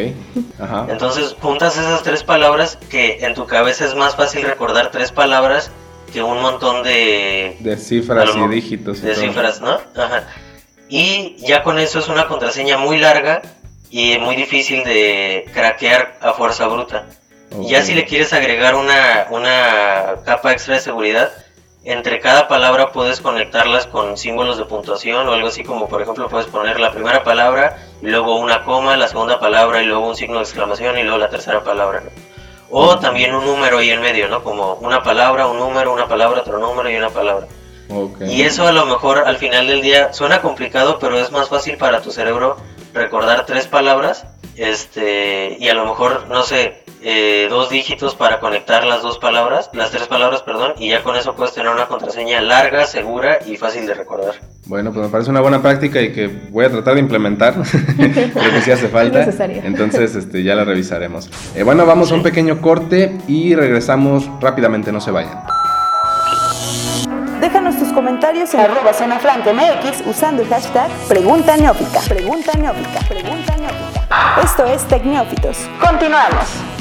Ajá. 0.60 0.86
Entonces 0.90 1.36
juntas 1.40 1.78
esas 1.78 2.04
tres 2.04 2.24
palabras 2.24 2.78
que 2.90 3.20
en 3.26 3.34
tu 3.36 3.46
cabeza 3.46 3.86
es 3.86 3.96
más 3.96 4.16
fácil 4.16 4.42
recordar 4.44 4.92
tres 4.92 5.12
palabras 5.12 5.72
que 6.12 6.22
un 6.24 6.42
montón 6.42 6.84
de, 6.84 7.58
De 7.60 7.78
cifras 7.78 8.30
y 8.36 8.48
dígitos. 8.50 9.00
y 9.00 9.02
de 9.02 9.14
todo. 9.14 9.22
cifras, 9.24 9.62
¿no? 9.62 9.80
Ajá. 9.96 10.28
Y 10.90 11.36
ya 11.40 11.64
con 11.64 11.80
eso 11.80 12.00
es 12.00 12.08
una 12.08 12.28
contraseña 12.28 12.78
muy 12.78 12.98
larga 12.98 13.42
y 13.90 14.18
muy 14.18 14.36
difícil 14.36 14.84
de 14.84 15.46
craquear 15.54 16.18
a 16.22 16.34
fuerza 16.34 16.68
bruta. 16.68 17.06
Ya 17.62 17.82
si 17.82 17.94
le 17.94 18.06
quieres 18.06 18.34
agregar 18.34 18.76
una, 18.76 19.28
una 19.32 20.16
capa 20.26 20.52
extra 20.52 20.76
de 20.76 20.82
seguridad, 20.82 21.32
entre 21.88 22.20
cada 22.20 22.50
palabra 22.50 22.92
puedes 22.92 23.22
conectarlas 23.22 23.88
con 23.88 24.18
símbolos 24.18 24.58
de 24.58 24.66
puntuación 24.66 25.26
o 25.28 25.32
algo 25.32 25.48
así 25.48 25.64
como 25.64 25.88
por 25.88 26.02
ejemplo 26.02 26.28
puedes 26.28 26.48
poner 26.48 26.82
la 26.82 26.92
primera 26.92 27.24
palabra 27.24 27.78
y 28.02 28.08
luego 28.08 28.38
una 28.40 28.66
coma, 28.66 28.98
la 28.98 29.08
segunda 29.08 29.40
palabra 29.40 29.82
y 29.82 29.86
luego 29.86 30.06
un 30.06 30.16
signo 30.16 30.36
de 30.36 30.44
exclamación 30.44 30.98
y 30.98 31.04
luego 31.04 31.18
la 31.18 31.30
tercera 31.30 31.64
palabra. 31.64 32.02
¿no? 32.02 32.10
O 32.70 33.00
también 33.00 33.34
un 33.34 33.46
número 33.46 33.78
ahí 33.78 33.92
en 33.92 34.02
medio, 34.02 34.28
¿no? 34.28 34.44
Como 34.44 34.74
una 34.76 35.02
palabra, 35.02 35.48
un 35.48 35.58
número, 35.58 35.94
una 35.94 36.10
palabra, 36.10 36.42
otro 36.42 36.60
número 36.60 36.90
y 36.90 36.98
una 36.98 37.10
palabra. 37.10 37.48
Ok. 37.90 38.20
Y 38.28 38.42
eso 38.42 38.68
a 38.68 38.74
lo 38.74 38.86
mejor 38.86 39.20
al 39.20 39.38
final 39.38 39.68
del 39.68 39.82
día 39.82 40.12
suena 40.12 40.42
complicado, 40.42 41.00
pero 41.00 41.18
es 41.18 41.32
más 41.32 41.48
fácil 41.48 41.78
para 41.78 42.02
tu 42.02 42.12
cerebro 42.12 42.58
recordar 42.94 43.46
tres 43.46 43.68
palabras, 43.68 44.26
este, 44.58 45.56
y 45.60 45.70
a 45.70 45.74
lo 45.74 45.86
mejor, 45.86 46.28
no 46.30 46.44
sé, 46.44 46.84
eh, 47.04 47.48
dos 47.50 47.70
dígitos 47.70 48.16
para 48.16 48.40
conectar 48.40 48.84
las 48.84 49.04
dos 49.04 49.20
palabras, 49.20 49.70
las 49.74 49.92
tres 49.92 50.08
palabras, 50.08 50.42
perdón, 50.42 50.74
y 50.80 50.90
ya 50.90 51.04
con 51.04 51.16
eso 51.16 51.36
puedes 51.36 51.54
tener 51.54 51.72
una 51.72 51.86
contraseña 51.88 52.42
larga, 52.42 52.86
segura 52.86 53.40
y 53.46 53.56
fácil 53.56 53.86
de 53.86 53.94
recordar. 53.94 54.34
Bueno, 54.66 54.92
pues 54.92 55.06
me 55.06 55.12
parece 55.12 55.30
una 55.30 55.42
buena 55.42 55.62
práctica 55.62 56.02
y 56.02 56.12
que 56.12 56.28
voy 56.50 56.66
a 56.66 56.70
tratar 56.70 56.96
de 56.96 57.00
implementar. 57.00 57.54
Creo 57.98 58.52
que 58.52 58.62
sí 58.62 58.72
hace 58.72 58.88
falta. 58.90 59.20
Necesario. 59.20 59.62
Entonces, 59.64 60.16
este, 60.16 60.44
ya 60.44 60.56
la 60.56 60.66
revisaremos. 60.66 61.30
Eh, 61.56 61.64
bueno, 61.64 61.86
vamos 61.86 62.12
a 62.12 62.16
un 62.16 62.24
pequeño 62.24 62.60
corte 62.62 63.18
y 63.28 63.56
regresamos 63.56 64.30
rápidamente, 64.42 64.92
no 64.92 65.00
se 65.00 65.12
vayan. 65.12 65.46
Déjanos 67.40 67.78
tus 67.78 67.90
comentarios 67.94 68.52
en 68.56 68.62
arroba 68.62 68.92
zona 68.94 69.20
franca 69.20 69.54
MX 69.54 70.08
usando 70.08 70.42
el 70.42 70.50
hashtag 70.50 70.90
Pregunta 71.08 71.56
Neófita. 71.56 72.02
Pregunta 72.10 72.52
Neófita. 72.58 73.00
Pregunta 73.08 73.56
Neófita. 73.56 73.97
Esto 74.44 74.66
es 74.66 74.88
Tecneófitos. 74.88 75.58
Continuamos. 75.80 76.77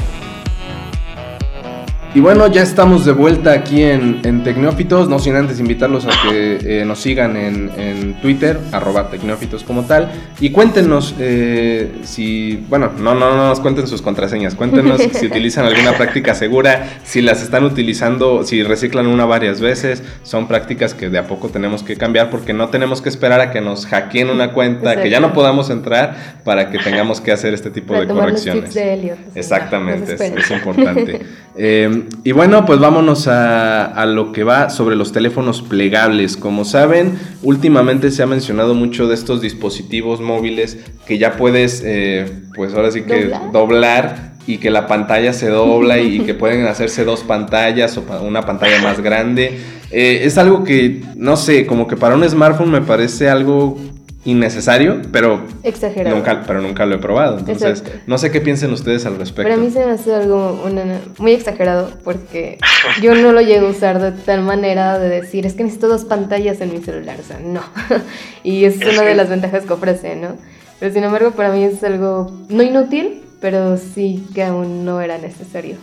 Y 2.17 2.19
bueno, 2.19 2.47
ya 2.47 2.63
estamos 2.63 3.05
de 3.05 3.11
vuelta 3.11 3.51
aquí 3.51 3.83
en, 3.83 4.21
en 4.23 4.43
Tecnófitos, 4.43 5.07
no 5.07 5.19
sin 5.19 5.35
antes 5.35 5.59
invitarlos 5.59 6.07
a 6.07 6.09
que 6.27 6.57
eh, 6.63 6.83
nos 6.83 6.99
sigan 6.99 7.37
en, 7.37 7.69
en 7.77 8.19
Twitter, 8.21 8.57
arroba 8.71 9.11
Tecnófitos 9.11 9.63
como 9.63 9.83
tal, 9.83 10.11
y 10.39 10.49
cuéntenos 10.49 11.13
eh, 11.19 11.91
si, 12.05 12.65
bueno, 12.69 12.89
no, 12.97 13.13
no, 13.13 13.37
no 13.37 13.49
nos 13.49 13.59
cuenten 13.59 13.85
sus 13.85 14.01
contraseñas, 14.01 14.55
cuéntenos 14.55 14.99
si 14.99 15.25
utilizan 15.27 15.67
alguna 15.67 15.95
práctica 15.95 16.33
segura, 16.33 16.89
si 17.03 17.21
las 17.21 17.43
están 17.43 17.63
utilizando, 17.65 18.43
si 18.43 18.63
reciclan 18.63 19.05
una 19.05 19.25
varias 19.25 19.61
veces, 19.61 20.01
son 20.23 20.47
prácticas 20.47 20.95
que 20.95 21.09
de 21.09 21.19
a 21.19 21.27
poco 21.27 21.49
tenemos 21.49 21.83
que 21.83 21.97
cambiar 21.97 22.31
porque 22.31 22.51
no 22.51 22.69
tenemos 22.69 22.99
que 22.99 23.09
esperar 23.09 23.41
a 23.41 23.51
que 23.51 23.61
nos 23.61 23.85
hackeen 23.85 24.31
una 24.31 24.53
cuenta, 24.53 24.99
que 24.99 25.11
ya 25.11 25.19
no 25.19 25.33
podamos 25.33 25.69
entrar 25.69 26.39
para 26.43 26.71
que 26.71 26.79
tengamos 26.79 27.21
que 27.21 27.31
hacer 27.31 27.53
este 27.53 27.69
tipo 27.69 27.93
de 27.93 27.99
Retomar 27.99 28.31
los 28.31 28.41
correcciones. 28.41 28.63
tips 28.63 28.73
de 28.73 28.93
Elliot. 28.95 29.17
Exactamente, 29.35 30.17
no 30.31 30.39
es, 30.39 30.49
importante. 30.49 31.21
Eh, 31.59 32.06
y 32.23 32.31
bueno, 32.31 32.65
pues 32.65 32.79
vámonos 32.79 33.27
a, 33.27 33.85
a 33.85 34.05
lo 34.05 34.31
que 34.31 34.43
va 34.43 34.69
sobre 34.69 34.95
los 34.95 35.11
teléfonos 35.11 35.61
plegables. 35.61 36.37
Como 36.37 36.65
saben, 36.65 37.17
últimamente 37.43 38.11
se 38.11 38.23
ha 38.23 38.27
mencionado 38.27 38.73
mucho 38.73 39.07
de 39.07 39.15
estos 39.15 39.41
dispositivos 39.41 40.21
móviles 40.21 40.77
que 41.05 41.17
ya 41.17 41.37
puedes, 41.37 41.81
eh, 41.85 42.25
pues 42.55 42.73
ahora 42.73 42.91
sí 42.91 43.03
que 43.03 43.25
¿Doblar? 43.25 43.51
doblar 43.51 44.33
y 44.47 44.57
que 44.57 44.71
la 44.71 44.87
pantalla 44.87 45.33
se 45.33 45.49
dobla 45.49 45.99
y 45.99 46.21
que 46.21 46.33
pueden 46.35 46.65
hacerse 46.67 47.03
dos 47.03 47.23
pantallas 47.23 47.97
o 47.97 48.03
una 48.21 48.41
pantalla 48.41 48.81
más 48.81 49.01
grande. 49.01 49.59
Eh, 49.91 50.21
es 50.23 50.37
algo 50.37 50.63
que, 50.63 51.03
no 51.15 51.37
sé, 51.37 51.65
como 51.65 51.87
que 51.87 51.95
para 51.95 52.15
un 52.15 52.27
smartphone 52.27 52.71
me 52.71 52.81
parece 52.81 53.29
algo 53.29 53.77
innecesario, 54.25 55.01
pero 55.11 55.41
Exagerado. 55.63 56.15
nunca, 56.15 56.43
pero 56.45 56.61
nunca 56.61 56.85
lo 56.85 56.95
he 56.95 56.97
probado. 56.97 57.39
Entonces, 57.39 57.79
Exacto. 57.79 57.99
no 58.07 58.17
sé 58.17 58.31
qué 58.31 58.41
piensen 58.41 58.71
ustedes 58.73 59.05
al 59.05 59.17
respecto. 59.17 59.43
Para 59.49 59.57
mí 59.57 59.69
se 59.71 59.85
me 59.85 59.91
hace 59.91 60.13
algo 60.13 60.61
una- 60.65 60.99
muy 61.17 61.31
exagerado 61.33 61.91
porque 62.03 62.57
yo 63.01 63.15
no 63.15 63.31
lo 63.31 63.41
llego 63.41 63.67
a 63.67 63.71
usar 63.71 63.99
de 64.01 64.11
tal 64.11 64.41
manera 64.41 64.99
de 64.99 65.07
decir, 65.09 65.45
es 65.45 65.53
que 65.53 65.63
necesito 65.63 65.87
dos 65.87 66.05
pantallas 66.05 66.59
en 66.61 66.73
mi 66.73 66.81
celular, 66.81 67.17
o 67.19 67.23
sea, 67.23 67.39
no. 67.39 67.61
y 68.43 68.65
es, 68.65 68.81
Es 68.81 68.93
una 68.93 69.03
que- 69.03 69.09
de 69.09 69.15
las 69.15 69.29
ventajas 69.29 69.63
que 69.65 69.73
ofrece, 69.73 70.15
¿no? 70.15 70.35
Pero 70.79 70.93
sin 70.93 71.03
embargo, 71.03 71.31
para 71.31 71.49
mí 71.51 71.63
es 71.63 71.83
algo 71.83 72.31
no 72.49 72.61
inútil, 72.63 73.21
pero 73.41 73.77
sí 73.77 74.25
que 74.35 74.43
aún 74.43 74.83
no 74.85 74.99
era 75.01 75.17
necesario. 75.17 75.75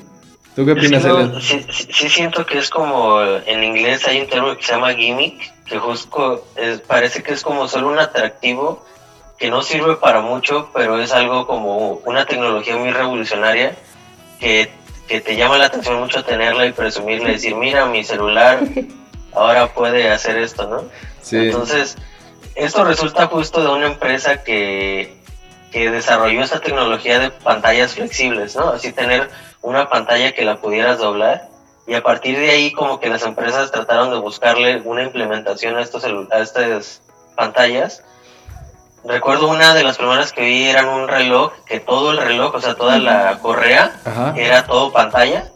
¿Tú 0.54 0.64
qué 0.64 0.72
Es 0.72 0.78
que 0.78 0.86
opinas, 0.86 1.04
no, 1.04 1.18
Elliot? 1.20 1.40
sí, 1.40 1.66
sí- 1.70 1.88
sí 1.90 2.08
siento 2.08 2.46
que 2.46 2.58
es 2.58 2.70
como 2.70 3.20
en 3.46 3.64
inglés 3.64 4.06
hay 4.06 4.20
un 4.20 4.28
término 4.28 4.56
que 4.56 4.62
se 4.62 4.72
llama 4.72 4.92
gimmick, 4.94 5.34
que 5.66 5.78
justo 5.78 6.44
es- 6.56 6.80
parece 6.80 7.22
que 7.22 7.32
es 7.32 7.42
como 7.42 7.68
solo 7.68 7.88
un 7.88 7.98
atractivo 7.98 8.84
que 9.38 9.50
no 9.50 9.62
sirve 9.62 9.96
para 9.96 10.20
mucho, 10.20 10.70
pero 10.72 10.98
es 11.00 11.12
algo 11.12 11.46
como 11.46 11.94
una 12.04 12.24
tecnología 12.24 12.76
muy 12.76 12.90
revolucionaria 12.92 13.74
que, 14.38 14.70
que 15.08 15.20
te 15.20 15.36
llama 15.36 15.58
la 15.58 15.66
atención 15.66 15.98
mucho 15.98 16.24
tenerla 16.24 16.66
y 16.66 16.72
presumirla 16.72 17.30
y 17.30 17.32
decir, 17.32 17.54
mira, 17.56 17.86
mi 17.86 18.04
celular 18.04 18.60
ahora 19.34 19.72
puede 19.74 20.10
hacer 20.10 20.38
esto, 20.38 20.68
¿no? 20.68 20.84
Sí. 21.20 21.36
Entonces, 21.36 21.96
esto 22.54 22.84
resulta 22.84 23.26
justo 23.26 23.60
de 23.62 23.68
una 23.70 23.86
empresa 23.86 24.44
que, 24.44 25.16
que 25.72 25.90
desarrolló 25.90 26.42
esta 26.42 26.60
tecnología 26.60 27.18
de 27.18 27.30
pantallas 27.30 27.94
flexibles, 27.94 28.54
¿no? 28.54 28.68
Así 28.68 28.92
tener 28.92 29.28
una 29.62 29.88
pantalla 29.88 30.32
que 30.32 30.44
la 30.44 30.56
pudieras 30.56 30.98
doblar 30.98 31.48
y 31.86 31.94
a 31.94 32.02
partir 32.02 32.38
de 32.38 32.50
ahí 32.50 32.72
como 32.72 32.98
que 32.98 33.08
las 33.08 33.22
empresas 33.24 33.70
trataron 33.70 34.10
de 34.10 34.18
buscarle 34.18 34.80
una 34.84 35.02
implementación 35.02 35.76
a, 35.76 35.82
estos 35.82 36.04
a 36.04 36.38
estas 36.38 37.02
pantallas. 37.36 38.02
Recuerdo 39.04 39.48
una 39.48 39.74
de 39.74 39.84
las 39.84 39.98
primeras 39.98 40.32
que 40.32 40.40
vi 40.46 40.64
eran 40.64 40.88
un 40.88 41.08
reloj, 41.08 41.52
que 41.66 41.78
todo 41.78 42.12
el 42.12 42.16
reloj, 42.16 42.54
o 42.54 42.60
sea, 42.60 42.74
toda 42.74 42.98
la 42.98 43.38
correa 43.40 44.00
Ajá. 44.02 44.32
era 44.34 44.64
todo 44.64 44.92
pantalla 44.92 45.50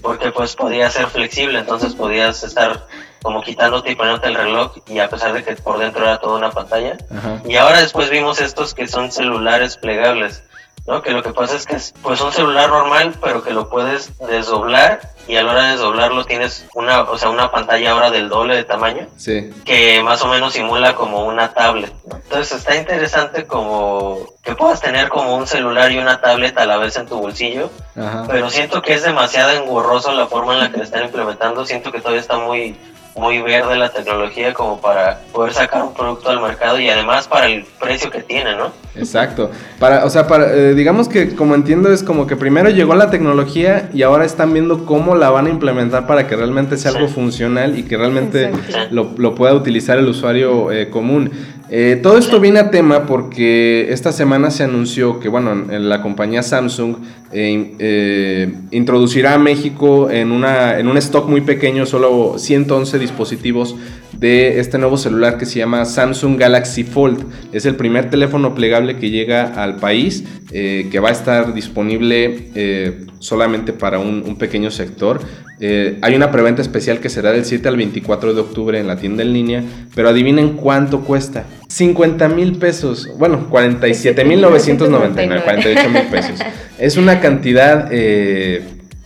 porque 0.00 0.32
pues 0.32 0.56
podía 0.56 0.88
ser 0.88 1.08
flexible, 1.08 1.58
entonces 1.58 1.94
podías 1.94 2.42
estar 2.44 2.86
como 3.22 3.42
quitándote 3.42 3.90
y 3.90 3.94
poniéndote 3.94 4.28
el 4.28 4.36
reloj 4.36 4.76
y 4.86 5.00
a 5.00 5.10
pesar 5.10 5.34
de 5.34 5.44
que 5.44 5.54
por 5.56 5.78
dentro 5.78 6.02
era 6.02 6.18
toda 6.18 6.38
una 6.38 6.50
pantalla. 6.50 6.96
Ajá. 7.14 7.42
Y 7.44 7.56
ahora 7.56 7.82
después 7.82 8.08
vimos 8.08 8.40
estos 8.40 8.72
que 8.72 8.88
son 8.88 9.12
celulares 9.12 9.76
plegables, 9.76 10.44
¿no? 10.88 11.02
Que 11.02 11.12
lo 11.12 11.22
que 11.22 11.32
pasa 11.32 11.54
es 11.54 11.66
que 11.66 11.76
es 11.76 11.94
pues 12.02 12.20
un 12.20 12.32
celular 12.32 12.68
normal, 12.70 13.14
pero 13.22 13.44
que 13.44 13.52
lo 13.52 13.68
puedes 13.68 14.10
desdoblar 14.18 15.00
y 15.28 15.36
a 15.36 15.42
la 15.42 15.52
hora 15.52 15.62
de 15.64 15.72
desdoblarlo 15.72 16.24
tienes 16.24 16.66
una, 16.74 17.02
o 17.02 17.18
sea, 17.18 17.28
una 17.28 17.50
pantalla 17.50 17.90
ahora 17.92 18.10
del 18.10 18.30
doble 18.30 18.56
de 18.56 18.64
tamaño 18.64 19.06
Sí. 19.18 19.50
que 19.66 20.02
más 20.02 20.22
o 20.22 20.28
menos 20.28 20.54
simula 20.54 20.94
como 20.94 21.26
una 21.26 21.52
tablet. 21.52 21.92
¿no? 22.08 22.16
Entonces 22.16 22.52
está 22.58 22.74
interesante 22.76 23.46
como 23.46 24.26
que 24.42 24.54
puedas 24.54 24.80
tener 24.80 25.10
como 25.10 25.36
un 25.36 25.46
celular 25.46 25.92
y 25.92 25.98
una 25.98 26.22
tablet 26.22 26.56
a 26.56 26.64
la 26.64 26.78
vez 26.78 26.96
en 26.96 27.06
tu 27.06 27.18
bolsillo 27.18 27.70
Ajá. 27.94 28.24
pero 28.26 28.48
siento 28.48 28.80
que 28.80 28.94
es 28.94 29.02
demasiado 29.02 29.50
engorroso 29.50 30.12
la 30.12 30.26
forma 30.26 30.54
en 30.54 30.60
la 30.60 30.70
que 30.70 30.78
lo 30.78 30.84
están 30.84 31.04
implementando. 31.04 31.66
Siento 31.66 31.92
que 31.92 31.98
todavía 32.00 32.22
está 32.22 32.38
muy, 32.38 32.74
muy 33.18 33.42
verde 33.42 33.76
la 33.76 33.90
tecnología 33.90 34.54
como 34.54 34.80
para 34.80 35.20
poder 35.32 35.52
sacar 35.52 35.82
un 35.82 35.92
producto 35.92 36.30
al 36.30 36.40
mercado 36.40 36.78
y 36.80 36.88
además 36.88 37.28
para 37.28 37.46
el 37.46 37.64
precio 37.80 38.10
que 38.10 38.22
tiene, 38.22 38.56
¿no? 38.56 38.72
Exacto. 38.94 39.50
Para, 39.78 40.04
o 40.04 40.10
sea, 40.10 40.26
para, 40.26 40.52
eh, 40.52 40.74
digamos 40.74 41.08
que 41.08 41.34
como 41.34 41.54
entiendo 41.54 41.92
es 41.92 42.02
como 42.02 42.26
que 42.26 42.36
primero 42.36 42.70
llegó 42.70 42.94
la 42.94 43.10
tecnología 43.10 43.90
y 43.92 44.02
ahora 44.02 44.24
están 44.24 44.52
viendo 44.52 44.86
cómo 44.86 45.14
la 45.14 45.30
van 45.30 45.46
a 45.46 45.50
implementar 45.50 46.06
para 46.06 46.26
que 46.26 46.36
realmente 46.36 46.76
sea 46.76 46.92
algo 46.92 47.08
funcional 47.08 47.78
y 47.78 47.84
que 47.84 47.96
realmente 47.96 48.50
lo, 48.90 49.12
lo, 49.16 49.34
pueda 49.34 49.54
utilizar 49.54 49.98
el 49.98 50.08
usuario 50.08 50.72
eh, 50.72 50.90
común. 50.90 51.30
Eh, 51.70 52.00
todo 52.02 52.16
esto 52.16 52.40
viene 52.40 52.60
a 52.60 52.70
tema 52.70 53.04
porque 53.04 53.92
esta 53.92 54.10
semana 54.10 54.50
se 54.50 54.64
anunció 54.64 55.20
que, 55.20 55.28
bueno, 55.28 55.54
la 55.54 56.00
compañía 56.00 56.42
Samsung 56.42 56.96
eh, 57.30 57.74
eh, 57.78 58.54
introducirá 58.70 59.34
a 59.34 59.38
México 59.38 60.08
en, 60.10 60.32
una, 60.32 60.78
en 60.78 60.88
un 60.88 60.96
stock 60.96 61.28
muy 61.28 61.42
pequeño, 61.42 61.84
solo 61.84 62.38
111 62.38 62.98
dispositivos 62.98 63.76
de 64.14 64.60
este 64.60 64.78
nuevo 64.78 64.96
celular 64.96 65.36
que 65.36 65.44
se 65.44 65.58
llama 65.58 65.84
Samsung 65.84 66.38
Galaxy 66.38 66.84
Fold. 66.84 67.26
Es 67.52 67.66
el 67.66 67.76
primer 67.76 68.08
teléfono 68.08 68.54
plegable 68.54 68.96
que 68.96 69.10
llega 69.10 69.62
al 69.62 69.76
país, 69.76 70.24
que 70.50 71.00
va 71.00 71.10
a 71.10 71.12
estar 71.12 71.52
disponible 71.52 73.04
solamente 73.20 73.72
para 73.72 74.00
un, 74.00 74.36
pequeño 74.36 74.72
sector. 74.72 75.20
Hay 75.60 76.14
una 76.16 76.32
preventa 76.32 76.62
especial 76.62 76.98
que 76.98 77.10
será 77.10 77.30
del 77.30 77.44
7 77.44 77.68
al 77.68 77.76
24 77.76 78.34
de 78.34 78.40
octubre 78.40 78.80
en 78.80 78.88
la 78.88 78.96
tienda 78.96 79.22
en 79.22 79.32
línea, 79.32 79.62
pero 79.94 80.08
adivinen 80.08 80.54
cuánto 80.54 81.02
cuesta. 81.02 81.44
50 81.68 82.28
mil 82.28 82.58
pesos, 82.58 83.08
bueno, 83.18 83.46
47 83.50 84.24
mil 84.24 84.40
999, 84.40 85.42
48 85.44 85.90
mil 85.90 86.02
pesos. 86.04 86.40
Es 86.78 86.96
una 86.96 87.20
cantidad, 87.20 87.88
eh, 87.90 88.62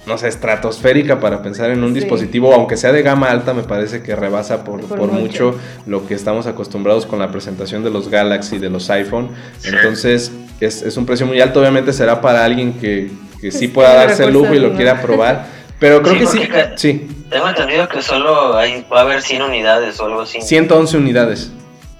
no 0.07 0.19
sé, 0.19 0.28
estratosférica 0.28 1.21
para 1.21 1.42
pensar 1.42 1.71
en 1.71 1.83
un 1.83 1.95
dispositivo, 1.95 2.52
aunque 2.52 2.76
sea 2.76 2.92
de 2.92 3.02
gama 3.02 3.31
alta, 3.31 3.54
me 3.54 3.62
parece 3.62 4.02
que 4.02 4.14
rebasa 4.14 4.62
por, 4.62 4.83
mucho. 5.11 5.59
lo 5.87 6.07
que 6.07 6.12
estamos 6.12 6.47
acostumbrados 6.47 7.07
con 7.07 7.19
la 7.19 7.33
presentación 7.33 7.83
de 7.83 7.90
los 7.90 8.11
Galaxy, 8.11 8.59
de 8.59 8.69
los 8.69 8.90
iPhone. 8.90 9.31
Entonces, 9.64 10.33
es, 10.61 10.83
es 10.83 10.97
un 10.99 11.07
precio 11.07 11.25
muy 11.25 11.40
alto, 11.40 11.61
obviamente 11.61 11.95
será 11.95 12.21
para 12.21 12.45
alguien 12.45 12.75
que, 12.75 13.11
que 13.40 13.50
sí 13.50 13.69
pueda 13.69 13.95
darse 13.95 14.25
el 14.25 14.35
lujo 14.35 14.54
y 14.54 14.61
lo 14.61 14.75
quiera 14.75 15.00
probar. 15.00 15.47
Pero 15.81 16.00
creo 16.02 16.19
que 16.19 16.26
sí. 16.26 16.49
sí. 16.76 17.09
Tengo 17.28 17.49
entendido 17.49 17.88
que 17.88 18.02
solo 18.02 18.57
hay, 18.57 18.87
va 18.92 18.99
a 18.99 19.02
haber 19.02 19.23
100 19.23 19.42
unidades 19.42 19.99
o 19.99 20.04
algo 20.04 20.21
así. 20.21 20.40
111 20.40 20.97
unidades. 20.97 21.50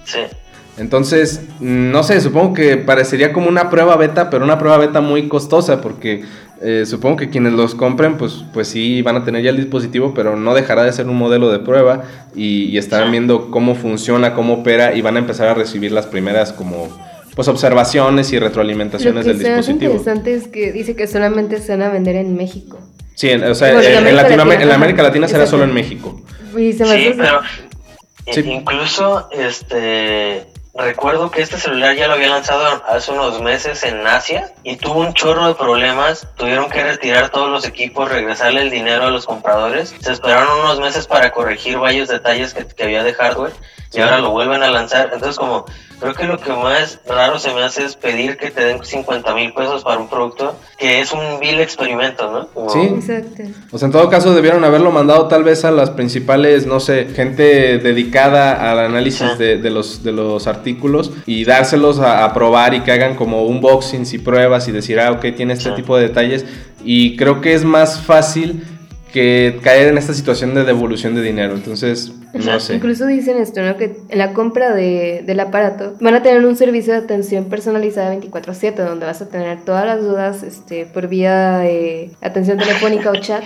Sí. 0.05 0.19
Entonces, 0.77 1.41
no 1.59 2.03
sé, 2.03 2.19
supongo 2.19 2.53
que 2.53 2.77
parecería 2.77 3.31
como 3.31 3.47
una 3.47 3.69
prueba 3.69 3.95
beta, 3.95 4.29
pero 4.29 4.43
una 4.43 4.57
prueba 4.57 4.77
beta 4.79 5.01
muy 5.01 5.27
costosa 5.27 5.81
porque 5.81 6.23
eh, 6.61 6.85
supongo 6.87 7.17
que 7.17 7.29
quienes 7.29 7.53
los 7.53 7.75
compren, 7.75 8.17
pues, 8.17 8.43
pues 8.53 8.69
sí 8.69 9.01
van 9.01 9.17
a 9.17 9.23
tener 9.23 9.43
ya 9.43 9.51
el 9.51 9.57
dispositivo, 9.57 10.13
pero 10.15 10.35
no 10.35 10.55
dejará 10.55 10.83
de 10.83 10.91
ser 10.91 11.07
un 11.07 11.17
modelo 11.17 11.51
de 11.51 11.59
prueba 11.59 12.03
y, 12.35 12.75
estarán 12.77 13.11
viendo 13.11 13.51
cómo 13.51 13.75
funciona, 13.75 14.33
cómo 14.33 14.55
opera 14.55 14.95
y 14.95 15.01
van 15.01 15.17
a 15.17 15.19
empezar 15.19 15.47
a 15.49 15.53
recibir 15.53 15.91
las 15.91 16.07
primeras 16.07 16.53
como 16.53 16.87
pues 17.35 17.47
observaciones 17.47 18.31
y 18.31 18.39
retroalimentaciones 18.39 19.25
del 19.25 19.39
dispositivo. 19.39 19.93
Lo 19.93 19.99
interesante 19.99 20.35
es 20.35 20.47
que 20.47 20.71
dice 20.71 20.95
que 20.95 21.05
solamente 21.05 21.59
se 21.59 21.73
van 21.73 21.81
a 21.81 21.89
vender 21.89 22.15
en 22.15 22.35
México. 22.35 22.79
Sí, 23.15 23.29
o 23.31 23.55
sea, 23.55 23.69
en, 23.69 24.15
Latinoamérica, 24.15 24.63
en 24.63 24.71
América 24.71 25.03
Latina 25.03 25.27
será 25.27 25.45
solo 25.45 25.65
en 25.65 25.73
México. 25.73 26.21
Sí, 26.55 26.75
pero 27.15 27.41
incluso 28.51 29.27
este 29.31 30.52
recuerdo 30.75 31.29
que 31.29 31.41
este 31.41 31.57
celular 31.57 31.95
ya 31.95 32.07
lo 32.07 32.13
había 32.13 32.29
lanzado 32.29 32.83
hace 32.87 33.11
unos 33.11 33.41
meses 33.41 33.83
en 33.83 34.05
Asia 34.07 34.53
y 34.63 34.75
tuvo 34.77 35.01
un 35.01 35.13
chorro 35.13 35.47
de 35.47 35.55
problemas. 35.55 36.27
Tuvieron 36.35 36.69
que 36.69 36.83
retirar 36.83 37.29
todos 37.29 37.49
los 37.49 37.65
equipos, 37.65 38.09
regresarle 38.09 38.61
el 38.61 38.71
dinero 38.71 39.05
a 39.05 39.11
los 39.11 39.25
compradores. 39.25 39.95
Se 39.99 40.11
esperaron 40.11 40.59
unos 40.61 40.79
meses 40.79 41.05
para 41.07 41.31
corregir 41.31 41.77
varios 41.77 42.09
detalles 42.09 42.53
que, 42.53 42.83
había 42.83 43.03
de 43.03 43.13
hardware 43.13 43.53
y 43.91 44.01
ahora 44.01 44.19
lo 44.19 44.31
vuelven 44.31 44.63
a 44.63 44.71
lanzar. 44.71 45.11
Entonces, 45.13 45.37
como 45.37 45.65
creo 45.99 46.13
que 46.13 46.25
lo 46.25 46.39
que 46.39 46.51
más 46.51 46.99
raro 47.07 47.39
se 47.39 47.53
me 47.53 47.63
hace 47.63 47.85
es 47.85 47.95
pedir 47.95 48.37
que 48.37 48.51
te 48.51 48.63
den 48.63 48.83
50 48.83 49.33
mil 49.35 49.53
pesos 49.53 49.83
para 49.83 49.99
un 49.99 50.09
producto 50.09 50.55
que 50.77 50.99
es 51.01 51.11
un 51.11 51.39
vil 51.39 51.59
experimento, 51.59 52.49
¿no? 52.55 52.69
Sí, 52.69 52.79
exacto. 52.79 53.43
O 53.71 53.77
sea, 53.77 53.85
en 53.87 53.91
todo 53.91 54.09
caso 54.09 54.33
debieron 54.33 54.63
haberlo 54.63 54.91
mandado 54.91 55.27
tal 55.27 55.43
vez 55.43 55.65
a 55.65 55.71
las 55.71 55.89
principales, 55.91 56.65
no 56.65 56.79
sé, 56.79 57.07
gente 57.15 57.77
dedicada 57.77 58.71
al 58.71 58.79
análisis 58.79 59.37
de, 59.37 59.57
los, 59.69 60.03
de 60.03 60.11
los 60.11 60.47
artículos 60.47 61.11
y 61.25 61.45
dárselos 61.45 61.99
a, 61.99 62.33
probar 62.33 62.73
y 62.73 62.81
que 62.81 62.91
hagan 62.91 63.15
como 63.15 63.45
unboxings 63.45 64.13
y 64.13 64.17
pruebas 64.17 64.67
y 64.67 64.71
decir, 64.71 64.99
ah, 64.99 65.11
ok, 65.11 65.25
tiene 65.35 65.53
este 65.53 65.71
tipo 65.71 65.95
de 65.97 66.07
detalles. 66.07 66.45
Y 66.83 67.15
creo 67.15 67.41
que 67.41 67.53
es 67.53 67.63
más 67.63 68.01
fácil 68.01 68.63
que 69.11 69.59
caer 69.61 69.89
en 69.89 69.97
esta 69.97 70.13
situación 70.13 70.55
de 70.55 70.63
devolución 70.63 71.15
de 71.15 71.21
dinero. 71.21 71.53
Entonces, 71.53 72.11
no 72.33 72.59
sé. 72.59 72.75
Incluso 72.75 73.05
dicen 73.05 73.37
esto, 73.37 73.61
¿no? 73.61 73.77
Que 73.77 73.95
en 74.09 74.17
la 74.17 74.33
compra 74.33 74.73
de, 74.73 75.23
del 75.25 75.39
aparato 75.39 75.93
van 75.99 76.15
a 76.15 76.23
tener 76.23 76.45
un 76.45 76.55
servicio 76.55 76.93
de 76.93 76.99
atención 76.99 77.45
personalizada 77.45 78.13
24/7, 78.15 78.75
donde 78.75 79.05
vas 79.05 79.21
a 79.21 79.29
tener 79.29 79.61
todas 79.61 79.85
las 79.85 80.01
dudas 80.01 80.43
este, 80.43 80.85
por 80.85 81.07
vía 81.07 81.59
de 81.59 82.11
atención 82.21 82.57
telefónica 82.57 83.11
o 83.11 83.15
chat 83.15 83.43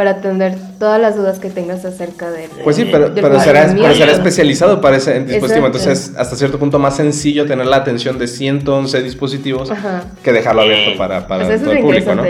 para 0.00 0.12
atender 0.12 0.56
todas 0.78 0.98
las 0.98 1.14
dudas 1.14 1.40
que 1.40 1.50
tengas 1.50 1.84
acerca 1.84 2.30
de 2.30 2.48
Pues 2.64 2.76
sí, 2.76 2.88
pero, 2.90 3.12
pero, 3.14 3.38
será, 3.38 3.68
será, 3.68 4.12
especializado 4.12 4.80
para 4.80 4.96
ese 4.96 5.20
dispositivo. 5.24 5.66
Entonces, 5.66 6.14
hasta 6.16 6.36
cierto 6.36 6.58
punto 6.58 6.78
más 6.78 6.96
sencillo 6.96 7.44
tener 7.44 7.66
la 7.66 7.76
atención 7.76 8.18
de 8.18 8.26
111 8.26 9.02
dispositivos 9.02 9.70
que 10.22 10.32
dejarlo 10.32 10.62
abierto 10.62 10.96
para, 10.96 11.26
para 11.26 11.46
pues 11.46 11.60
todo 11.60 11.72
el 11.72 11.80
público, 11.80 12.14
¿no? 12.14 12.22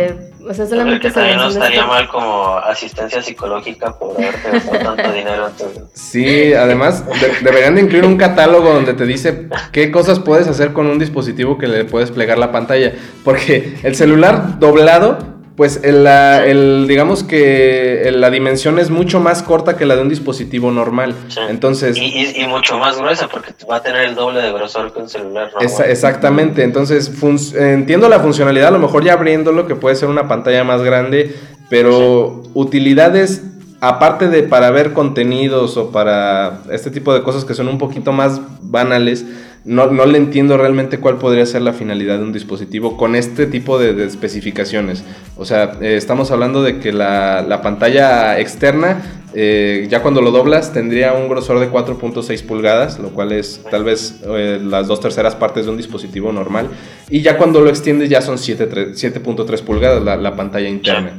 O 0.50 0.52
sea, 0.52 0.66
solamente 0.66 1.12
también 1.12 1.36
no 1.36 1.46
estaría 1.46 1.86
mal 1.86 2.08
como 2.08 2.56
asistencia 2.56 3.22
psicológica 3.22 3.96
por 3.96 4.16
haberte 4.16 4.50
gastado 4.50 4.96
tanto 4.96 5.12
dinero. 5.12 5.48
Sí, 5.94 6.52
además 6.52 7.04
deberían 7.40 7.76
de 7.76 7.82
incluir 7.82 8.04
un 8.04 8.16
catálogo 8.16 8.68
donde 8.72 8.94
te 8.94 9.06
dice 9.06 9.46
qué 9.70 9.92
cosas 9.92 10.18
puedes 10.18 10.48
hacer 10.48 10.72
con 10.72 10.88
un 10.88 10.98
dispositivo 10.98 11.56
que 11.56 11.68
le 11.68 11.84
puedes 11.84 12.10
plegar 12.10 12.36
la 12.36 12.50
pantalla. 12.50 12.94
Porque 13.22 13.78
el 13.84 13.94
celular 13.94 14.58
doblado 14.58 15.18
pues 15.60 15.78
el, 15.82 16.86
digamos 16.88 17.22
que 17.22 18.10
la 18.14 18.30
dimensión 18.30 18.78
es 18.78 18.88
mucho 18.88 19.20
más 19.20 19.42
corta 19.42 19.76
que 19.76 19.84
la 19.84 19.94
de 19.94 20.00
un 20.00 20.08
dispositivo 20.08 20.70
normal. 20.70 21.14
Entonces. 21.50 21.98
Y, 21.98 22.46
mucho 22.48 22.78
más 22.78 22.96
gruesa 22.96 23.28
porque 23.28 23.52
va 23.70 23.76
a 23.76 23.82
tener 23.82 24.06
el 24.06 24.14
doble 24.14 24.40
de 24.40 24.50
grosor 24.52 24.90
que 24.90 25.00
un 25.00 25.10
celular 25.10 25.50
exactamente. 25.86 26.62
Entonces, 26.62 27.12
entiendo 27.54 28.08
la 28.08 28.20
funcionalidad, 28.20 28.68
a 28.68 28.70
lo 28.70 28.78
mejor 28.78 29.04
ya 29.04 29.12
abriéndolo, 29.12 29.66
que 29.66 29.74
puede 29.74 29.96
ser 29.96 30.08
una 30.08 30.26
pantalla 30.28 30.64
más 30.64 30.80
grande, 30.80 31.36
pero 31.68 32.42
utilidades 32.54 33.42
aparte 33.82 34.28
de 34.28 34.44
para 34.44 34.70
ver 34.70 34.94
contenidos 34.94 35.76
o 35.76 35.90
para 35.90 36.62
este 36.70 36.90
tipo 36.90 37.12
de 37.12 37.22
cosas 37.22 37.44
que 37.44 37.52
son 37.52 37.68
un 37.68 37.76
poquito 37.76 38.12
más 38.12 38.40
banales 38.62 39.26
no, 39.64 39.90
no, 39.90 40.06
le 40.06 40.16
entiendo 40.16 40.56
realmente 40.56 40.98
cuál 40.98 41.18
podría 41.18 41.44
ser 41.44 41.62
la 41.62 41.72
finalidad 41.72 42.18
de 42.18 42.24
un 42.24 42.32
dispositivo 42.32 42.96
con 42.96 43.14
este 43.14 43.46
tipo 43.46 43.78
de, 43.78 44.04
especificaciones. 44.04 45.04
O 45.36 45.44
sea, 45.44 45.72
eh, 45.80 45.96
estamos 45.96 46.30
hablando 46.30 46.62
de 46.62 46.78
que 46.78 46.92
la, 46.92 47.42
la 47.42 47.60
pantalla 47.60 48.38
externa, 48.38 49.02
eh, 49.34 49.86
ya 49.90 50.00
cuando 50.00 50.22
lo 50.22 50.30
doblas, 50.30 50.72
tendría 50.72 51.12
un 51.12 51.28
grosor 51.28 51.60
de 51.60 51.70
4.6 51.70 52.42
pulgadas, 52.44 52.98
lo 52.98 53.10
cual 53.10 53.32
es 53.32 53.60
tal 53.70 53.84
vez 53.84 54.20
eh, 54.26 54.58
las 54.62 54.88
dos 54.88 55.00
terceras 55.00 55.36
partes 55.36 55.66
de 55.66 55.70
un 55.70 55.76
dispositivo 55.76 56.32
normal. 56.32 56.68
Y 57.10 57.20
ya 57.20 57.36
cuando 57.36 57.60
lo 57.60 57.68
extiendes 57.68 58.08
ya 58.08 58.22
son 58.22 58.38
7.3 58.38 59.60
pulgadas 59.62 60.02
la, 60.02 60.16
la, 60.16 60.36
pantalla 60.36 60.68
interna. 60.68 61.12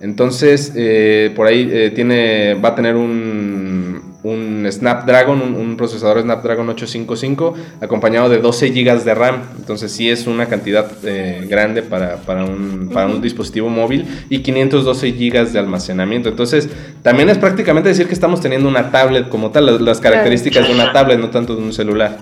Entonces, 0.00 0.70
por 1.34 1.48
ahí 1.48 1.90
tiene, 1.92 2.54
va 2.54 2.68
a 2.68 2.74
tener 2.76 2.94
un 2.94 3.67
un 4.22 4.66
Snapdragon, 4.70 5.40
un, 5.40 5.76
procesador 5.76 6.22
Snapdragon 6.22 6.68
855, 6.68 7.54
acompañado 7.80 8.28
de 8.28 8.38
12 8.38 8.70
GB 8.70 9.04
de 9.04 9.14
RAM. 9.14 9.42
Entonces 9.58 9.92
sí 9.92 10.10
es 10.10 10.26
una 10.26 10.46
cantidad 10.46 10.90
eh, 11.04 11.46
grande 11.48 11.82
para, 11.82 12.16
para, 12.16 12.44
un, 12.44 12.90
para 12.92 13.06
un 13.06 13.20
dispositivo 13.20 13.68
móvil 13.68 14.06
y 14.28 14.40
512 14.40 15.12
GB 15.12 15.52
de 15.52 15.58
almacenamiento. 15.58 16.28
Entonces 16.28 16.68
también 17.02 17.28
es 17.28 17.38
prácticamente 17.38 17.88
decir 17.88 18.08
que 18.08 18.14
estamos 18.14 18.40
teniendo 18.40 18.68
una 18.68 18.90
tablet 18.90 19.28
como 19.28 19.50
tal, 19.50 19.84
las, 19.84 20.00
características 20.00 20.66
de 20.66 20.74
una 20.74 20.92
tablet, 20.92 21.18
no 21.20 21.30
tanto 21.30 21.54
de 21.54 21.62
un 21.62 21.72
celular. 21.72 22.18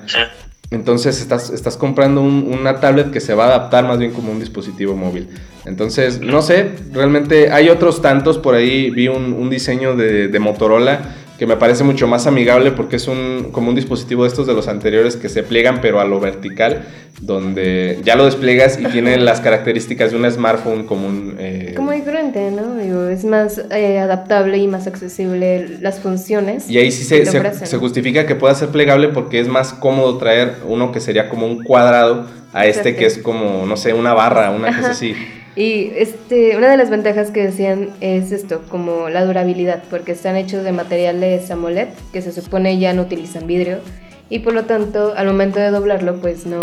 Entonces 0.70 1.20
estás, 1.20 1.50
estás 1.50 1.76
comprando 1.76 2.20
una 2.20 2.80
tablet 2.80 3.11
que 3.12 3.20
se 3.20 3.35
va 3.35 3.44
a 3.44 3.48
adaptar 3.48 3.85
más 3.85 3.98
bien 3.98 4.12
como 4.12 4.32
un 4.32 4.40
dispositivo 4.40 4.96
móvil. 4.96 5.28
Entonces, 5.64 6.20
no 6.20 6.42
sé, 6.42 6.72
realmente 6.92 7.50
hay 7.50 7.68
otros 7.68 8.02
tantos, 8.02 8.38
por 8.38 8.54
ahí 8.54 8.90
vi 8.90 9.09
un, 9.09 9.32
un 9.32 9.48
diseño 9.48 9.96
de, 9.96 10.28
de 10.28 10.38
Motorola 10.38 11.00
que 11.38 11.46
me 11.46 11.57
parece 11.57 11.85
mucho 11.85 12.07
más 12.07 12.27
amigable 12.27 12.72
porque 12.72 12.96
es 12.96 13.09
un, 13.09 13.49
como 13.53 13.68
un 13.68 13.75
dispositivo 13.75 14.22
de 14.22 14.29
estos 14.29 14.46
de 14.46 14.55
los 14.55 14.68
anteriores 14.68 15.16
que 15.16 15.29
se 15.29 15.42
pliegan 15.42 15.81
pero 15.81 16.01
a 16.01 16.05
lo 16.05 16.18
vertical, 16.18 16.87
donde 17.20 18.01
ya 18.05 18.16
lo 18.16 18.25
despliegas 18.25 18.79
y 18.81 18.85
tiene 18.87 19.16
las 19.18 19.40
características 19.40 20.12
de 20.12 20.16
un 20.16 20.31
smartphone 20.31 20.87
común. 20.87 21.37
Eh, 21.38 21.75
como 21.77 21.92
diferente, 21.92 22.51
¿no? 22.51 22.77
Digo, 22.77 23.07
es 23.07 23.25
más 23.25 23.61
eh, 23.70 23.99
adaptable 23.99 24.59
y 24.59 24.66
más 24.66 24.87
accesible 24.87 25.79
las 25.81 26.01
funciones. 26.01 26.70
Y 26.70 26.79
ahí 26.79 26.90
sí 26.90 27.05
se, 27.05 27.27
se, 27.27 27.77
justifica 27.77 28.27
que 28.27 28.35
pueda 28.35 28.55
ser 28.55 28.70
plegable 28.70 29.09
porque 29.09 29.40
es 29.40 29.49
más 29.49 29.72
cómodo 29.72 30.16
traer 30.18 30.55
uno 30.66 30.92
que 30.92 31.01
sería 31.01 31.29
como 31.29 31.46
un 31.46 31.62
cuadrado 31.62 32.27
a 32.53 32.66
este 32.66 32.96
que 32.96 33.05
es 33.05 33.18
como, 33.18 33.66
no 33.66 33.77
sé, 33.77 33.92
una 33.92 34.14
barra, 34.14 34.51
una 34.51 34.75
cosa 34.75 34.90
así. 34.92 35.14
Y 35.57 35.90
este, 35.97 36.55
una 36.57 36.69
de 36.71 36.77
las 36.77 36.90
ventajas 36.90 37.31
que 37.31 37.42
decían 37.45 37.88
es 38.03 38.31
esto, 38.31 38.62
como 38.69 39.09
la 39.09 39.25
durabilidad, 39.25 39.83
porque 39.88 40.12
están 40.12 40.37
hechos 40.37 40.62
de 40.64 40.73
materiales 40.73 41.51
AMOLED, 41.51 41.88
que 42.12 42.21
se 42.21 42.31
supone 42.31 42.79
ya 42.79 42.92
no 42.92 43.03
utilizan 43.03 43.47
vidrio, 43.47 43.79
y 44.29 44.40
por 44.40 44.53
lo 44.53 44.64
tanto, 44.64 45.14
al 45.16 45.27
momento 45.27 45.59
de 45.59 45.71
doblarlo, 45.71 46.16
pues 46.21 46.45
no, 46.45 46.61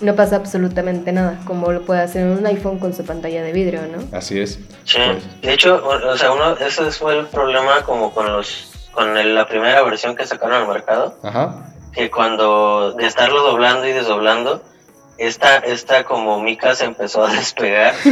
no 0.00 0.14
pasa 0.14 0.36
absolutamente 0.36 1.10
nada, 1.10 1.40
como 1.44 1.72
lo 1.72 1.82
puede 1.82 2.02
hacer 2.02 2.26
un 2.26 2.46
iPhone 2.46 2.78
con 2.78 2.92
su 2.94 3.04
pantalla 3.04 3.42
de 3.42 3.52
vidrio, 3.52 3.80
¿no? 3.90 4.16
Así 4.16 4.38
es. 4.38 4.60
Sí, 4.84 4.98
Pues, 5.04 5.40
de 5.42 5.52
hecho, 5.52 5.82
o 5.84 6.12
o 6.12 6.16
sea, 6.16 6.30
uno, 6.32 6.56
ese 6.58 6.84
fue 6.92 7.18
el 7.18 7.26
problema 7.26 7.82
como 7.84 8.12
con 8.14 8.32
los 8.32 8.70
con 8.92 9.16
el- 9.16 9.34
la 9.34 9.48
primera 9.48 9.82
versión 9.82 10.14
que 10.14 10.24
sacaron 10.24 10.62
al 10.62 10.68
mercado, 10.68 11.18
Ajá. 11.24 11.66
que 11.92 12.12
cuando 12.12 12.92
de 12.92 13.06
estarlo 13.06 13.42
doblando 13.42 13.88
y 13.88 13.92
desdoblando, 13.92 14.62
esta, 15.18 15.58
esta 15.58 16.04
como 16.04 16.40
mica 16.40 16.74
se 16.74 16.84
empezó 16.84 17.24
a 17.24 17.32
despegar. 17.32 17.94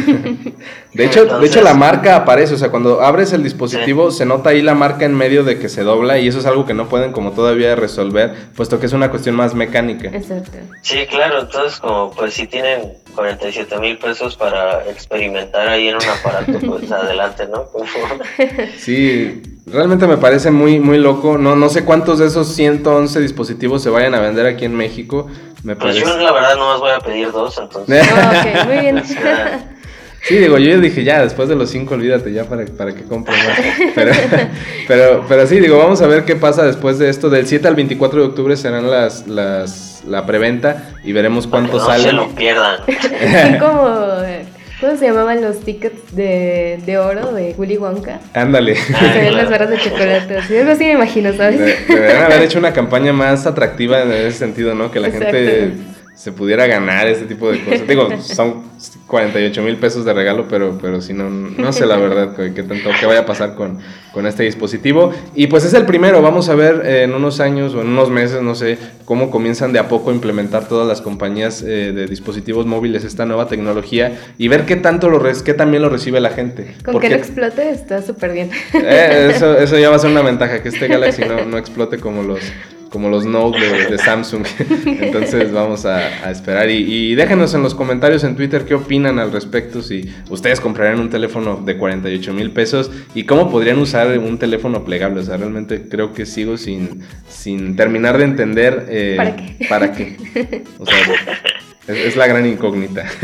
De 0.93 1.07
hecho, 1.07 1.25
de 1.25 1.47
hecho 1.47 1.63
la 1.63 1.73
marca 1.73 2.17
aparece, 2.17 2.53
o 2.53 2.59
sea, 2.59 2.71
cuando 2.71 3.01
abres 3.01 3.33
el 3.33 3.43
dispositivo 3.43 4.11
se 4.11 4.27
nota 4.27 4.51
ahí 4.51 4.61
la 4.61 4.75
marca 4.75 5.07
en 5.07 5.15
medio 5.15 5.43
de 5.43 5.59
que 5.59 5.71
se 5.71 5.85
dobla 5.85 6.19
y 6.19 6.29
eso 6.29 6.39
es 6.39 6.45
algo 6.45 6.67
que 6.67 6.75
no 6.75 6.87
pueden 6.91 7.13
como 7.13 7.33
todavía 7.33 7.75
resolver, 7.75 8.35
puesto 8.55 8.79
que 8.79 8.85
es 8.85 8.93
una 8.93 9.11
cuestión 9.11 9.35
más 9.35 9.55
mecánica. 9.55 10.09
Exacto. 10.09 10.59
Sí, 10.83 11.07
claro, 11.07 11.41
entonces 11.41 11.81
como 11.81 12.11
pues 12.11 12.35
si 12.35 12.47
tienen 12.47 12.93
47 13.15 13.79
mil 13.79 13.99
pesos 13.99 14.37
para 14.37 14.85
experimentar 14.91 15.69
ahí 15.69 15.89
en 15.89 15.97
un 15.97 16.03
aparato, 16.03 16.59
pues 16.67 16.91
adelante, 16.93 17.47
¿no? 17.47 17.65
Por 17.65 17.87
favor. 17.87 18.27
Sí, 18.77 19.43
realmente 19.67 20.07
me 20.07 20.17
parece 20.17 20.51
muy, 20.51 20.81
muy 20.81 20.99
loco. 20.99 21.39
No, 21.39 21.57
no 21.57 21.69
sé 21.69 21.85
cuántos 21.85 22.19
de 22.19 22.27
esos 22.27 22.49
111 22.49 23.21
dispositivos 23.21 23.83
se 23.83 23.91
vayan 23.91 24.15
a 24.15 24.21
vender 24.21 24.47
aquí 24.47 24.65
en 24.65 24.75
México. 24.75 25.29
Me 25.65 25.77
Pues 25.77 25.97
parece. 25.97 26.19
yo 26.19 26.25
la 26.25 26.33
verdad 26.33 26.57
no 26.57 26.67
más 26.69 26.81
voy 26.81 26.91
a 26.91 26.99
pedir 27.01 27.31
dos, 27.33 27.57
entonces... 27.59 28.07
Ah, 28.13 28.45
ok, 28.61 28.67
muy 28.67 28.79
bien. 28.79 29.03
Sí, 30.25 30.37
digo, 30.37 30.57
yo 30.57 30.79
dije 30.81 31.03
ya, 31.03 31.21
después 31.21 31.49
de 31.49 31.57
los 31.57 31.69
5 31.71 31.95
olvídate 31.95 32.33
ya 32.33 32.45
para, 32.45 32.65
para 32.67 32.95
que 32.95 33.03
compre 33.03 33.35
más. 33.37 33.59
Pero, 33.93 34.13
pero, 34.87 35.25
pero 35.29 35.47
sí, 35.49 35.59
digo, 35.59 35.79
vamos 35.79 36.01
a 36.01 36.07
ver 36.07 36.25
qué 36.25 36.37
pasa 36.37 36.63
después 36.63 37.01
de 37.01 37.09
esto. 37.11 37.29
Del 37.29 37.49
7 37.49 37.67
al 37.67 37.75
24 37.75 38.21
de 38.21 38.27
octubre 38.29 38.57
serán 38.57 38.89
las, 38.89 39.27
las, 39.27 40.05
la 40.07 40.25
preventa 40.25 40.91
y 41.03 41.13
veremos 41.13 41.47
que 41.47 41.51
cuántos 41.51 41.83
no 41.89 41.93
se 41.93 41.99
salen. 42.03 42.15
lo 42.17 42.29
pierdan. 42.37 42.77
Son 42.87 43.59
como, 43.59 43.99
¿cómo 44.83 44.97
se 44.97 45.07
llamaban 45.07 45.41
los 45.41 45.61
tickets 45.61 46.15
de, 46.15 46.81
de 46.85 46.99
oro 46.99 47.33
de 47.33 47.55
Willy 47.57 47.79
Wonka? 47.79 48.19
Ándale. 48.35 48.75
Se 48.75 48.93
ven 48.93 49.29
claro. 49.29 49.37
las 49.37 49.51
barras 49.51 49.71
de 49.71 49.79
chocolate, 49.79 50.37
así, 50.39 50.57
algo 50.59 50.73
así 50.73 50.85
me 50.85 50.93
imagino, 50.93 51.33
¿sabes? 51.33 51.87
Deberían 51.89 52.25
haber 52.25 52.43
hecho 52.43 52.59
una 52.59 52.73
campaña 52.73 53.13
más 53.13 53.47
atractiva 53.47 54.03
en 54.03 54.11
ese 54.11 54.33
sentido, 54.39 54.75
¿no? 54.75 54.91
Que 54.91 54.99
la 54.99 55.09
Exacto. 55.09 55.37
gente 55.37 55.73
se 56.15 56.31
pudiera 56.31 56.67
ganar 56.67 57.09
ese 57.09 57.25
tipo 57.25 57.51
de 57.51 57.65
cosas. 57.65 57.87
Digo, 57.89 58.09
son 58.21 58.63
48 59.07 59.63
mil 59.63 59.77
pesos 59.77 60.05
de 60.05 60.13
regalo, 60.13 60.47
pero, 60.49 60.79
pero 60.81 61.01
si 61.01 61.15
no, 61.15 61.29
no 61.31 61.73
sé 61.73 61.87
la 61.87 61.97
verdad 61.97 62.35
que 62.37 62.63
tanto 62.63 62.91
que 63.01 63.07
vaya 63.07 63.21
a 63.21 63.27
pasar 63.27 63.55
con, 63.55 63.79
con 64.13 64.27
este 64.27 64.43
dispositivo. 64.45 65.13
Y 65.35 65.47
pues 65.47 65.65
es 65.65 65.73
el 65.75 65.85
primero, 65.87 66.21
vamos 66.23 66.49
a 66.49 66.55
ver 66.55 66.83
eh, 66.85 67.03
en 67.05 67.15
unos 67.15 67.41
años 67.41 67.75
o 67.75 67.81
en 67.81 67.89
unos 67.89 68.11
meses, 68.11 68.43
no 68.43 68.55
sé, 68.55 68.79
cómo 69.05 69.31
comienzan 69.31 69.73
de 69.73 69.79
a 69.79 69.89
poco 69.89 70.11
a 70.11 70.15
implementar 70.15 70.69
todas 70.69 70.87
las 70.87 71.01
compañías 71.01 71.63
eh, 71.63 71.93
de 71.93 72.07
dispositivos 72.07 72.67
móviles 72.67 73.05
esta 73.05 73.25
nueva 73.25 73.49
tecnología 73.49 74.19
y 74.39 74.49
ver 74.49 74.65
qué 74.67 74.77
tanto 74.77 75.09
lo, 75.09 75.19
res- 75.19 75.43
qué 75.43 75.55
también 75.55 75.83
lo 75.83 75.89
recibe 75.89 76.21
la 76.21 76.31
gente. 76.31 76.75
Con 76.85 76.93
Porque- 76.93 77.09
que 77.09 77.15
no 77.15 77.21
explote 77.21 77.71
está 77.71 78.03
súper 78.03 78.33
bien. 78.33 78.51
eh, 78.75 79.33
eso, 79.35 79.57
eso 79.59 79.79
ya 79.79 79.89
va 79.91 79.97
a 79.97 79.99
ser 79.99 80.11
una 80.11 80.23
ventaja, 80.23 80.63
que 80.63 80.69
este 80.69 80.89
Galaxy 80.89 81.23
no, 81.25 81.45
no 81.47 81.57
explote 81.59 81.99
como 81.99 82.23
los, 82.23 82.41
como 82.93 83.09
los 83.09 83.25
Note 83.25 83.59
de, 83.59 83.87
de 83.87 83.99
Samsung. 83.99 84.45
Entonces 84.87 85.51
vamos 85.51 85.87
a, 85.87 85.97
a 85.97 86.31
esperar. 86.31 86.71
Y, 86.71 86.77
y 86.77 87.15
déjenos 87.15 87.55
en 87.55 87.63
los 87.63 87.75
comentarios 87.75 88.23
en 88.25 88.37
Twitter 88.37 88.65
qué 88.65 88.75
opinan 88.75 89.19
al 89.19 89.33
respecto, 89.33 89.83
si 89.83 90.13
ustedes 90.29 90.61
comprarían 90.61 91.01
un 91.01 91.11
teléfono 91.11 91.57
de 91.57 91.77
48 91.77 92.33
mil 92.35 92.51
pesos 92.51 92.91
y 93.15 93.25
cómo 93.25 93.51
podrían 93.51 93.79
usar 93.79 94.19
un 94.19 94.39
teléfono 94.39 94.85
plegable. 94.85 95.21
O 95.21 95.25
sea, 95.25 95.37
realmente 95.39 95.89
creo 95.89 96.13
que 96.13 96.27
sigo 96.27 96.57
sin, 96.57 97.03
sin 97.29 97.75
terminar 97.77 98.19
de 98.19 98.25
entender 98.25 98.87
eh, 98.89 99.15
¿Para 99.17 99.37
qué? 99.37 99.67
para 99.69 99.93
qué. 99.93 100.63
O 100.79 100.87
sea, 100.87 100.97
es, 101.89 101.97
es 101.97 102.17
la 102.17 102.27
gran 102.27 102.47
incógnita. 102.47 103.05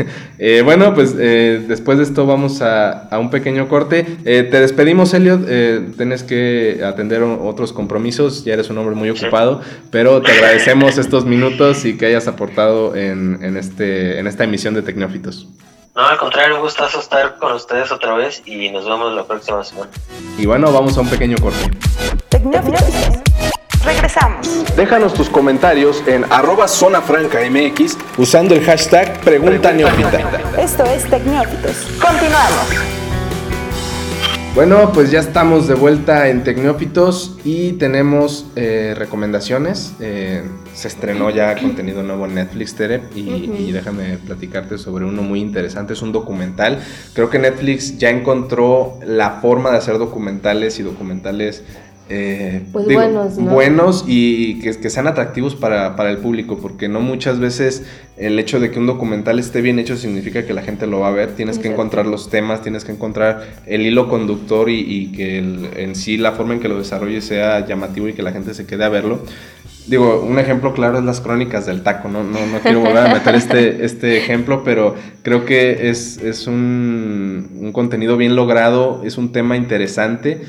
Eh, 0.41 0.61
bueno, 0.63 0.93
pues 0.93 1.15
eh, 1.19 1.65
después 1.67 1.97
de 1.97 2.05
esto 2.05 2.25
vamos 2.25 2.61
a, 2.61 3.09
a 3.09 3.19
un 3.19 3.29
pequeño 3.29 3.67
corte. 3.67 4.05
Eh, 4.23 4.47
te 4.49 4.61
despedimos, 4.61 5.13
Elliot. 5.13 5.41
Eh, 5.49 5.89
tienes 5.97 6.23
que 6.23 6.81
atender 6.81 7.23
otros 7.23 7.73
compromisos. 7.73 8.45
Ya 8.45 8.53
eres 8.53 8.69
un 8.69 8.77
hombre 8.77 8.95
muy 8.95 9.09
ocupado, 9.09 9.59
pero 9.91 10.21
te 10.21 10.31
agradecemos 10.31 10.97
estos 10.97 11.25
minutos 11.25 11.83
y 11.83 11.97
que 11.97 12.05
hayas 12.05 12.29
aportado 12.29 12.95
en, 12.95 13.39
en 13.43 13.57
este, 13.57 14.17
en 14.17 14.27
esta 14.27 14.45
emisión 14.45 14.75
de 14.75 14.81
Tecnófitos. 14.81 15.49
No, 15.93 16.07
al 16.07 16.17
contrario, 16.17 16.55
un 16.55 16.61
gustazo 16.61 17.01
estar 17.01 17.37
con 17.37 17.51
ustedes 17.51 17.91
otra 17.91 18.13
vez 18.15 18.41
y 18.45 18.69
nos 18.69 18.85
vemos 18.85 19.13
la 19.13 19.25
próxima 19.25 19.61
semana. 19.65 19.91
Y 20.37 20.45
bueno, 20.45 20.71
vamos 20.71 20.97
a 20.97 21.01
un 21.01 21.09
pequeño 21.09 21.35
corte. 21.37 21.69
Tecnófitos. 22.29 23.28
Regresamos. 23.83 24.75
Déjanos 24.75 25.13
tus 25.13 25.29
comentarios 25.29 26.03
en 26.05 26.25
arroba 26.29 26.67
zona 26.67 27.01
franca 27.01 27.39
MX 27.49 27.97
usando 28.17 28.53
el 28.53 28.63
hashtag 28.63 29.21
Pregunta 29.21 29.71
Neófita. 29.71 30.19
Esto 30.57 30.83
es 30.85 31.09
Tecnófitos. 31.09 31.87
Continuamos. 32.01 32.89
Bueno, 34.55 34.91
pues 34.93 35.11
ya 35.11 35.19
estamos 35.19 35.67
de 35.67 35.75
vuelta 35.75 36.27
en 36.27 36.43
Tecnófitos 36.43 37.37
y 37.45 37.73
tenemos 37.73 38.47
eh, 38.55 38.93
recomendaciones. 38.97 39.93
Eh, 40.01 40.43
se 40.73 40.87
estrenó 40.89 41.29
ya 41.29 41.55
contenido 41.55 42.03
nuevo 42.03 42.25
en 42.25 42.35
Netflix, 42.35 42.75
Tere, 42.75 43.01
y, 43.15 43.21
y 43.21 43.71
déjame 43.71 44.17
platicarte 44.17 44.77
sobre 44.77 45.05
uno 45.05 45.21
muy 45.21 45.39
interesante. 45.39 45.93
Es 45.93 46.01
un 46.01 46.11
documental. 46.11 46.79
Creo 47.13 47.29
que 47.29 47.39
Netflix 47.39 47.97
ya 47.97 48.09
encontró 48.09 48.99
la 49.05 49.39
forma 49.39 49.71
de 49.71 49.77
hacer 49.77 49.97
documentales 49.97 50.79
y 50.79 50.83
documentales. 50.83 51.63
Eh, 52.09 52.63
Pues 52.71 52.85
buenos, 52.85 53.37
¿no? 53.37 53.51
buenos 53.51 54.05
y 54.07 54.59
que, 54.59 54.71
que 54.71 54.89
sean 54.89 55.07
atractivos 55.07 55.55
para, 55.55 55.95
para 55.95 56.09
el 56.09 56.17
público, 56.17 56.57
porque 56.59 56.87
no 56.89 56.99
muchas 57.01 57.39
veces 57.39 57.83
el 58.17 58.37
hecho 58.39 58.59
de 58.59 58.71
que 58.71 58.79
un 58.79 58.87
documental 58.87 59.39
esté 59.39 59.61
bien 59.61 59.79
hecho 59.79 59.95
significa 59.95 60.45
que 60.45 60.53
la 60.53 60.61
gente 60.63 60.87
lo 60.87 60.99
va 61.01 61.09
a 61.09 61.11
ver. 61.11 61.35
Tienes 61.35 61.59
que 61.59 61.69
encontrar 61.69 62.05
los 62.05 62.29
temas, 62.29 62.61
tienes 62.61 62.83
que 62.83 62.91
encontrar 62.91 63.43
el 63.65 63.81
hilo 63.85 64.09
conductor 64.09 64.69
y, 64.69 64.79
y 64.79 65.11
que 65.11 65.39
el- 65.39 65.69
en 65.77 65.95
sí 65.95 66.17
la 66.17 66.31
forma 66.33 66.53
en 66.55 66.59
que 66.59 66.67
lo 66.67 66.77
desarrolle 66.77 67.21
sea 67.21 67.65
llamativo 67.65 68.07
y 68.09 68.13
que 68.13 68.23
la 68.23 68.31
gente 68.31 68.53
se 68.53 68.65
quede 68.65 68.83
a 68.83 68.89
verlo. 68.89 69.23
Digo, 69.87 70.21
un 70.21 70.37
ejemplo 70.37 70.73
claro 70.75 70.99
es 70.99 71.03
las 71.03 71.19
crónicas 71.19 71.65
del 71.65 71.81
taco, 71.81 72.09
no, 72.09 72.23
no, 72.23 72.45
no 72.45 72.59
quiero 72.59 72.81
volver 72.81 72.97
a 73.07 73.13
meter 73.13 73.33
este, 73.33 73.83
este 73.85 74.17
ejemplo, 74.17 74.63
pero 74.63 74.93
creo 75.23 75.45
que 75.45 75.89
es, 75.89 76.17
es 76.19 76.45
un, 76.45 77.49
un 77.59 77.71
contenido 77.71 78.15
bien 78.15 78.35
logrado, 78.35 79.01
es 79.03 79.17
un 79.17 79.31
tema 79.31 79.57
interesante. 79.57 80.41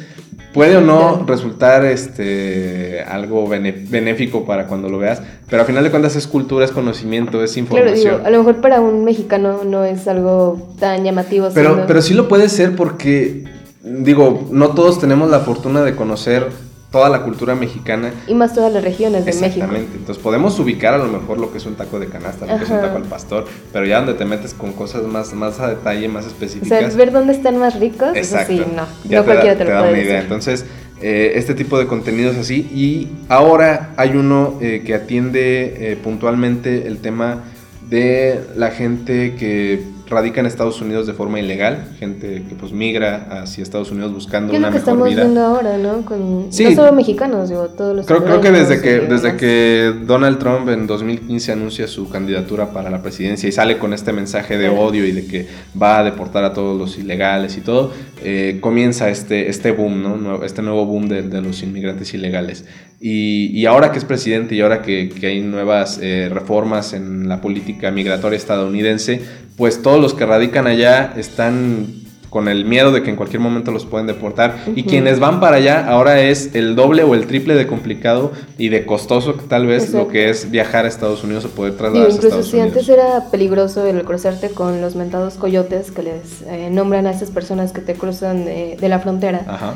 Puede 0.53 0.77
o 0.77 0.81
no 0.81 1.25
resultar 1.27 1.85
este, 1.85 3.03
algo 3.07 3.47
benéfico 3.49 4.45
para 4.45 4.67
cuando 4.67 4.89
lo 4.89 4.99
veas, 4.99 5.23
pero 5.49 5.63
a 5.63 5.65
final 5.65 5.85
de 5.85 5.91
cuentas 5.91 6.17
es 6.17 6.27
cultura, 6.27 6.65
es 6.65 6.73
conocimiento, 6.73 7.43
es 7.45 7.53
Claro, 7.53 7.61
información. 7.61 8.15
digo, 8.15 8.27
a 8.27 8.31
lo 8.31 8.39
mejor 8.39 8.61
para 8.61 8.81
un 8.81 9.05
mexicano 9.05 9.63
no 9.65 9.85
es 9.85 10.09
algo 10.09 10.75
tan 10.81 11.05
llamativo. 11.05 11.49
Pero, 11.55 11.85
pero 11.87 12.03
sí 12.03 12.15
lo 12.15 12.27
puede 12.27 12.49
ser 12.49 12.75
porque, 12.75 13.45
digo, 13.85 14.49
no 14.51 14.71
todos 14.71 14.99
tenemos 15.01 15.31
la 15.31 15.41
fortuna 15.41 15.83
de 15.83 15.95
conocer 15.95 16.49
toda 16.90 17.09
la 17.09 17.22
cultura 17.22 17.55
mexicana. 17.55 18.12
Y 18.26 18.35
más 18.35 18.53
todas 18.55 18.72
las 18.72 18.83
regiones 18.83 19.24
de 19.24 19.33
México. 19.33 19.46
Exactamente. 19.46 19.96
Entonces 19.96 20.22
podemos 20.22 20.59
ubicar 20.59 20.94
a 20.94 20.98
lo 20.98 21.07
mejor 21.07 21.38
lo 21.38 21.53
que 21.53 21.59
es 21.59 21.66
un 21.66 21.74
taco 21.76 22.00
de 22.00 22.09
canasta, 22.09 22.46
lo 22.46 22.59
que 22.59 22.64
es 22.64 22.70
un 22.70 22.81
taco 22.81 22.96
al 22.96 23.05
pastor, 23.05 23.46
pero 23.72 23.87
ya 23.87 23.98
donde 23.98 24.14
te 24.14 24.24
metes 24.24 24.55
con 24.55 24.72
cosas 24.72 25.05
más, 25.05 25.33
más 25.33 25.61
a 25.61 25.68
detalle, 25.68 26.09
más 26.09 26.24
O 26.24 26.29
específicas. 26.29 26.68
sea, 26.68 26.88
ver 26.96 27.12
dónde 27.12 27.33
están 27.33 27.59
más 27.59 27.79
ricos, 27.79 28.11
Exacto. 28.16 28.53
eso 28.53 28.64
sí, 28.64 28.70
no. 28.74 28.83
Ya 29.09 29.18
no 29.20 29.24
te, 29.24 29.29
da, 29.31 29.40
cualquiera 29.42 29.53
te, 29.57 29.59
te 29.59 29.64
lo 29.64 29.70
da 29.70 29.81
puede 29.81 29.92
una 29.92 30.03
idea. 30.03 30.12
decir. 30.14 30.24
Entonces, 30.24 30.64
eh, 31.03 31.33
este 31.37 31.55
tipo 31.55 31.79
de 31.79 31.87
contenidos 31.87 32.37
así. 32.37 32.68
Y 32.74 33.09
ahora 33.29 33.94
hay 33.96 34.11
uno 34.11 34.59
eh, 34.61 34.83
que 34.85 34.94
atiende 34.94 35.92
eh, 35.92 35.96
puntualmente 35.96 36.87
el 36.87 36.98
tema 36.98 37.44
de 37.88 38.40
la 38.57 38.70
gente 38.70 39.35
que 39.37 39.83
radica 40.11 40.40
en 40.40 40.46
Estados 40.46 40.81
Unidos 40.83 41.07
de 41.07 41.12
forma 41.12 41.38
ilegal, 41.38 41.92
gente 41.99 42.42
que 42.49 42.55
pues 42.57 42.73
migra 42.73 43.42
hacia 43.42 43.62
Estados 43.62 43.90
Unidos 43.92 44.12
buscando 44.12 44.51
¿Qué 44.51 44.57
es 44.57 44.59
una 44.59 44.68
lo 44.68 44.73
que 44.73 44.79
mejor 44.81 44.90
estamos 44.90 45.09
vida. 45.09 45.23
viendo 45.23 45.40
ahora, 45.40 45.79
no? 45.79 46.05
Con, 46.05 46.53
Sí. 46.53 46.64
No 46.64 46.75
solo 46.75 46.92
mexicanos, 46.92 47.49
digo, 47.49 47.68
todos 47.68 47.96
los 47.96 48.07
Creo, 48.07 48.25
creo 48.25 48.40
que 48.40 48.51
desde 48.51 48.83
que 48.83 49.01
desde 49.01 49.37
que 49.37 49.94
Donald 50.05 50.38
Trump 50.38 50.68
en 50.68 50.87
2015 50.87 51.53
anuncia 51.53 51.87
su 51.87 52.09
candidatura 52.11 52.73
para 52.73 52.90
la 52.90 53.01
presidencia 53.03 53.49
y 53.49 53.53
sale 53.53 53.79
con 53.79 53.92
este 53.92 54.12
mensaje 54.12 54.59
de 54.59 54.68
odio 54.68 55.07
y 55.07 55.12
de 55.12 55.27
que 55.27 55.46
va 55.81 56.01
a 56.01 56.05
deportar 56.05 56.44
a 56.44 56.53
todos 56.53 56.79
los 56.79 56.99
ilegales 56.99 57.57
y 57.57 57.61
todo, 57.61 57.92
eh, 58.23 58.59
comienza 58.61 59.09
este, 59.09 59.49
este 59.49 59.70
boom, 59.70 60.03
¿no? 60.03 60.42
Este 60.42 60.61
nuevo 60.61 60.85
boom 60.87 61.09
de, 61.09 61.23
de 61.23 61.40
los 61.40 61.62
inmigrantes 61.62 62.12
ilegales. 62.14 62.64
Y, 63.03 63.46
y 63.59 63.64
ahora 63.64 63.92
que 63.92 63.99
es 63.99 64.05
presidente 64.05 64.55
y 64.55 64.61
ahora 64.61 64.83
que, 64.83 65.09
que 65.09 65.27
hay 65.27 65.40
nuevas 65.40 65.99
eh, 66.03 66.29
reformas 66.31 66.92
en 66.92 67.31
la 67.31 67.40
política 67.40 67.90
migratoria 67.90 68.37
estadounidense, 68.37 69.23
pues 69.57 69.83
todos 69.83 70.01
los 70.01 70.15
que 70.15 70.27
radican 70.27 70.67
allá 70.67 71.13
están 71.17 71.87
con 72.31 72.47
el 72.47 72.65
miedo 72.65 72.93
de 72.93 73.03
que 73.03 73.11
en 73.11 73.17
cualquier 73.17 73.41
momento 73.41 73.73
los 73.73 73.85
pueden 73.87 74.07
deportar. 74.07 74.57
Y 74.77 74.85
quienes 74.85 75.19
van 75.19 75.41
para 75.41 75.57
allá 75.57 75.85
ahora 75.89 76.21
es 76.21 76.55
el 76.55 76.77
doble 76.77 77.03
o 77.03 77.15
el 77.17 77.27
triple 77.27 77.55
de 77.55 77.67
complicado 77.67 78.31
y 78.57 78.69
de 78.69 78.87
costoso 78.87 79.35
tal 79.35 79.67
vez 79.67 79.93
lo 79.93 80.07
que 80.07 80.31
es 80.31 80.49
viajar 80.49 80.85
a 80.85 80.89
Estados 80.89 81.25
Unidos 81.25 81.45
o 81.45 81.49
poder 81.49 81.77
trasladarse 81.77 82.17
incluso 82.17 82.37
a 82.37 82.41
Estados 82.41 82.51
si 82.51 82.57
Unidos. 82.59 82.73
antes 82.77 82.89
era 82.89 83.31
peligroso 83.33 83.85
el 83.85 84.05
cruzarte 84.05 84.51
con 84.51 84.81
los 84.81 84.95
mentados 84.95 85.35
coyotes 85.35 85.91
que 85.91 86.05
les 86.05 86.43
eh, 86.43 86.69
nombran 86.71 87.09
a 87.09 87.11
esas 87.11 87.33
personas 87.33 87.73
que 87.73 87.81
te 87.81 87.95
cruzan 87.95 88.45
de, 88.45 88.77
de 88.81 88.89
la 88.89 89.01
frontera, 89.01 89.45
Ajá. 89.49 89.75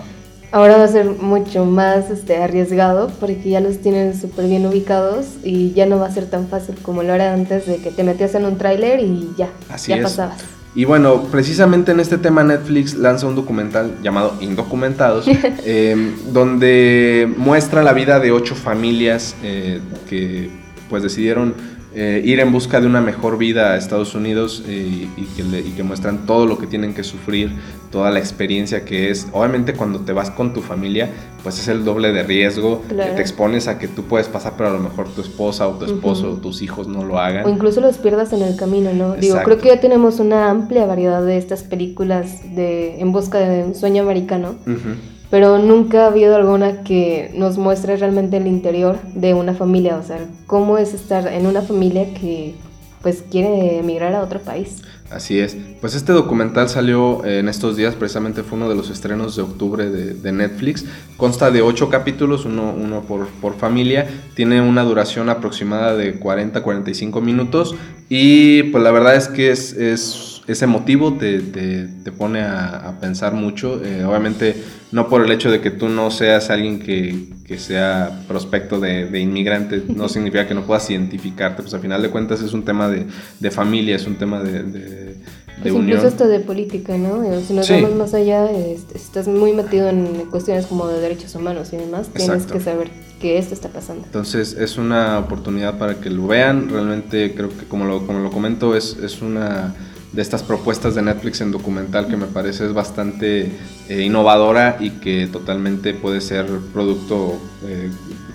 Ahora 0.55 0.77
va 0.77 0.85
a 0.85 0.89
ser 0.89 1.07
mucho 1.07 1.65
más 1.65 2.11
este, 2.11 2.37
arriesgado 2.37 3.11
porque 3.19 3.51
ya 3.51 3.61
los 3.61 3.79
tienen 3.79 4.19
súper 4.19 4.47
bien 4.47 4.65
ubicados 4.65 5.27
y 5.43 5.73
ya 5.73 5.85
no 5.85 5.99
va 5.99 6.07
a 6.07 6.13
ser 6.13 6.27
tan 6.27 6.47
fácil 6.47 6.77
como 6.81 7.03
lo 7.03 7.13
era 7.13 7.35
antes 7.35 7.67
de 7.67 7.79
que 7.79 7.91
te 7.91 8.05
metías 8.05 8.37
en 8.37 8.45
un 8.45 8.57
tráiler 8.57 9.01
y 9.01 9.31
ya, 9.37 9.49
Así 9.69 9.91
ya 9.91 9.97
es. 9.97 10.03
pasabas. 10.05 10.45
Y 10.77 10.85
bueno, 10.85 11.25
precisamente 11.25 11.91
en 11.91 11.99
este 11.99 12.19
tema 12.19 12.45
Netflix 12.45 12.95
lanza 12.95 13.27
un 13.27 13.35
documental 13.35 13.97
llamado 14.01 14.35
Indocumentados, 14.41 15.27
eh, 15.65 16.15
donde 16.33 17.29
muestra 17.37 17.83
la 17.83 17.93
vida 17.93 18.21
de 18.21 18.31
ocho 18.31 18.55
familias 18.55 19.35
eh, 19.43 19.81
que 20.09 20.51
pues 20.89 21.03
decidieron 21.03 21.55
eh, 21.95 22.21
ir 22.25 22.41
en 22.41 22.51
busca 22.53 22.81
de 22.81 22.87
una 22.87 23.01
mejor 23.01 23.39
vida 23.39 23.73
a 23.73 23.77
Estados 23.77 24.15
Unidos 24.15 24.63
eh, 24.67 25.09
y, 25.17 25.25
que 25.37 25.43
le- 25.45 25.61
y 25.61 25.71
que 25.77 25.83
muestran 25.83 26.27
todo 26.27 26.47
lo 26.47 26.59
que 26.59 26.67
tienen 26.67 26.93
que 26.95 27.05
sufrir, 27.05 27.53
toda 27.93 28.11
la 28.11 28.19
experiencia 28.19 28.85
que 28.85 29.11
es. 29.11 29.29
Obviamente 29.33 29.75
cuando 29.75 30.01
te 30.01 30.13
vas 30.13 30.31
con 30.31 30.53
tu 30.53 30.61
familia, 30.61 31.09
pues 31.43 31.59
es 31.61 31.69
el 31.69 31.85
doble 31.85 32.13
de 32.13 32.23
riesgo, 32.25 32.83
que 32.89 32.95
te 32.95 33.21
expones 33.21 33.69
a 33.69 33.79
que 33.79 33.87
tú 33.87 34.05
puedes 34.05 34.29
pasar, 34.29 34.55
pero 34.57 34.71
a 34.71 34.73
lo 34.73 34.81
mejor 34.81 35.09
tu 35.15 35.21
esposa 35.21 35.69
o 35.69 35.73
tu 35.79 35.85
esposo 35.85 36.33
o 36.33 36.35
tus 36.37 36.63
hijos 36.63 36.89
no 36.89 37.05
lo 37.05 37.19
hagan. 37.21 37.45
O 37.47 37.49
incluso 37.49 37.81
los 37.81 37.99
pierdas 37.99 38.33
en 38.33 38.43
el 38.43 38.57
camino, 38.57 38.93
¿no? 38.93 39.15
Digo, 39.15 39.37
creo 39.45 39.59
que 39.59 39.69
ya 39.69 39.81
tenemos 39.81 40.19
una 40.19 40.51
amplia 40.51 40.87
variedad 40.87 41.25
de 41.25 41.37
estas 41.37 41.63
películas 41.63 42.55
de 42.57 43.01
En 43.01 43.13
busca 43.13 43.39
de 43.39 43.65
un 43.65 43.75
sueño 43.75 44.03
americano, 44.03 44.57
Ujú. 44.67 44.97
Pero 45.35 45.59
nunca 45.59 46.05
ha 46.05 46.07
habido 46.07 46.37
alguna 46.37 46.85
que 46.85 47.33
nos 47.35 47.59
muestre 47.59 47.97
realmente 47.97 48.37
el 48.37 48.47
interior 48.47 49.01
de 49.17 49.35
una 49.35 49.53
familia, 49.53 49.97
o 49.97 50.03
sea, 50.05 50.29
cómo 50.47 50.79
es 50.79 50.95
estar 50.95 51.27
en 51.27 51.47
una 51.47 51.61
familia 51.61 52.15
que 52.15 52.55
pues 53.03 53.25
quiere 53.29 53.81
emigrar 53.81 54.15
a 54.15 54.23
otro 54.23 54.39
país. 54.39 54.83
Así 55.11 55.41
es. 55.41 55.57
Pues 55.81 55.97
este 55.97 56.13
documental 56.13 56.69
salió 56.69 57.25
eh, 57.25 57.41
en 57.41 57.49
estos 57.49 57.77
días, 57.77 57.97
precisamente 57.97 58.45
fue 58.45 58.59
uno 58.59 58.69
de 58.69 58.77
los 58.77 58.91
estrenos 58.91 59.35
de 59.35 59.43
octubre 59.43 59.91
de, 59.91 60.15
de 60.15 60.31
Netflix. 60.31 60.85
Consta 61.17 61.51
de 61.51 61.63
ocho 61.63 61.91
capítulos, 61.91 62.45
uno, 62.45 62.73
uno 62.73 63.01
por, 63.03 63.27
por 63.27 63.57
familia. 63.57 64.07
Tiene 64.37 64.61
una 64.61 64.85
duración 64.85 65.31
aproximada 65.31 65.97
de 65.97 66.21
40-45 66.21 67.21
minutos. 67.21 67.75
Y 68.09 68.65
pues 68.65 68.85
la 68.85 68.93
verdad 68.93 69.17
es 69.17 69.27
que 69.27 69.51
es, 69.51 69.73
es, 69.73 70.34
es 70.47 70.61
emotivo, 70.63 71.15
te, 71.15 71.39
te, 71.41 71.87
te 72.05 72.13
pone 72.13 72.41
a, 72.43 72.89
a 72.89 73.01
pensar 73.01 73.33
mucho. 73.35 73.81
Eh, 73.85 74.05
obviamente 74.05 74.57
no 74.93 75.09
por 75.09 75.25
el 75.25 75.33
hecho 75.33 75.51
de 75.51 75.61
que 75.61 75.71
tú 75.71 75.89
no 75.89 76.11
seas 76.11 76.51
alguien 76.51 76.81
que, 76.81 77.31
que 77.47 77.59
sea 77.59 78.25
prospecto 78.29 78.79
de, 78.81 79.07
de 79.07 79.21
inmigrante, 79.21 79.83
no 79.89 80.09
significa 80.09 80.47
que 80.47 80.55
no 80.55 80.63
puedas 80.67 80.89
identificarte. 80.91 81.63
Pues 81.63 81.73
al 81.75 81.81
final 81.81 82.03
de 82.03 82.11
cuentas 82.11 82.43
es 82.43 82.53
un 82.53 82.65
tema 82.65 82.89
de, 82.89 83.07
de 83.41 83.51
familia, 83.51 83.97
es 83.97 84.07
un 84.07 84.17
tema 84.17 84.43
de, 84.43 84.63
de, 84.65 85.17
Pues 85.63 85.73
unión. 85.73 85.89
incluso 85.89 86.09
hasta 86.09 86.27
de 86.27 86.41
política, 86.41 86.97
¿no? 86.99 87.23
Si 87.41 87.55
nos 87.55 87.67
Sí. 87.67 87.73
vamos 87.75 87.95
más 87.97 88.13
allá, 88.15 88.47
estás 88.95 89.27
muy 89.27 89.53
metido 89.55 89.89
en 89.89 90.27
cuestiones 90.31 90.67
como 90.67 90.89
de 90.89 91.01
derechos 91.01 91.35
humanos 91.35 91.73
y 91.73 91.79
demás, 91.79 92.09
tienes 92.15 92.45
que 92.45 92.61
saber 92.61 92.91
que 93.21 93.39
esto 93.39 93.55
está 93.55 93.71
pasando. 93.71 94.05
Entonces 94.05 94.53
es 94.61 94.77
una 94.77 95.19
oportunidad 95.19 95.79
para 95.79 95.95
que 95.95 96.11
lo 96.11 96.27
vean. 96.27 96.69
Realmente 96.69 97.33
creo 97.35 97.49
que 97.49 97.65
como 97.65 97.87
lo, 97.87 98.07
como 98.07 98.19
lo 98.21 98.31
comento 98.31 98.77
es, 98.77 98.99
es 99.03 99.23
una 99.23 99.75
de 100.15 100.23
estas 100.23 100.43
propuestas 100.43 100.95
de 100.95 101.03
Netflix 101.03 101.41
en 101.41 101.51
documental 101.51 102.07
que 102.07 102.17
me 102.17 102.27
parece 102.27 102.67
es 102.67 102.73
bastante 102.73 103.53
eh, 103.89 104.03
innovadora 104.03 104.77
y 104.79 104.91
que 104.91 105.27
totalmente 105.27 105.93
puede 105.93 106.21
ser 106.21 106.47
producto 106.73 107.41
eh, 107.65 107.91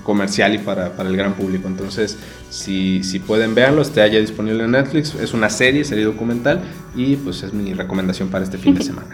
comercial 0.09 0.53
y 0.55 0.57
para, 0.57 0.89
para 0.93 1.07
el 1.07 1.15
gran 1.15 1.33
público. 1.33 1.67
Entonces, 1.67 2.17
si, 2.49 3.03
si 3.03 3.19
pueden 3.19 3.53
verlo, 3.53 3.81
está 3.83 4.07
ya 4.07 4.19
disponible 4.19 4.63
en 4.63 4.71
Netflix. 4.71 5.13
Es 5.15 5.33
una 5.33 5.49
serie, 5.49 5.83
serie 5.83 6.03
documental 6.05 6.61
y 6.95 7.15
pues 7.17 7.43
es 7.43 7.53
mi 7.53 7.73
recomendación 7.73 8.29
para 8.29 8.43
este 8.43 8.57
fin 8.57 8.73
de 8.75 8.83
semana. 8.89 9.07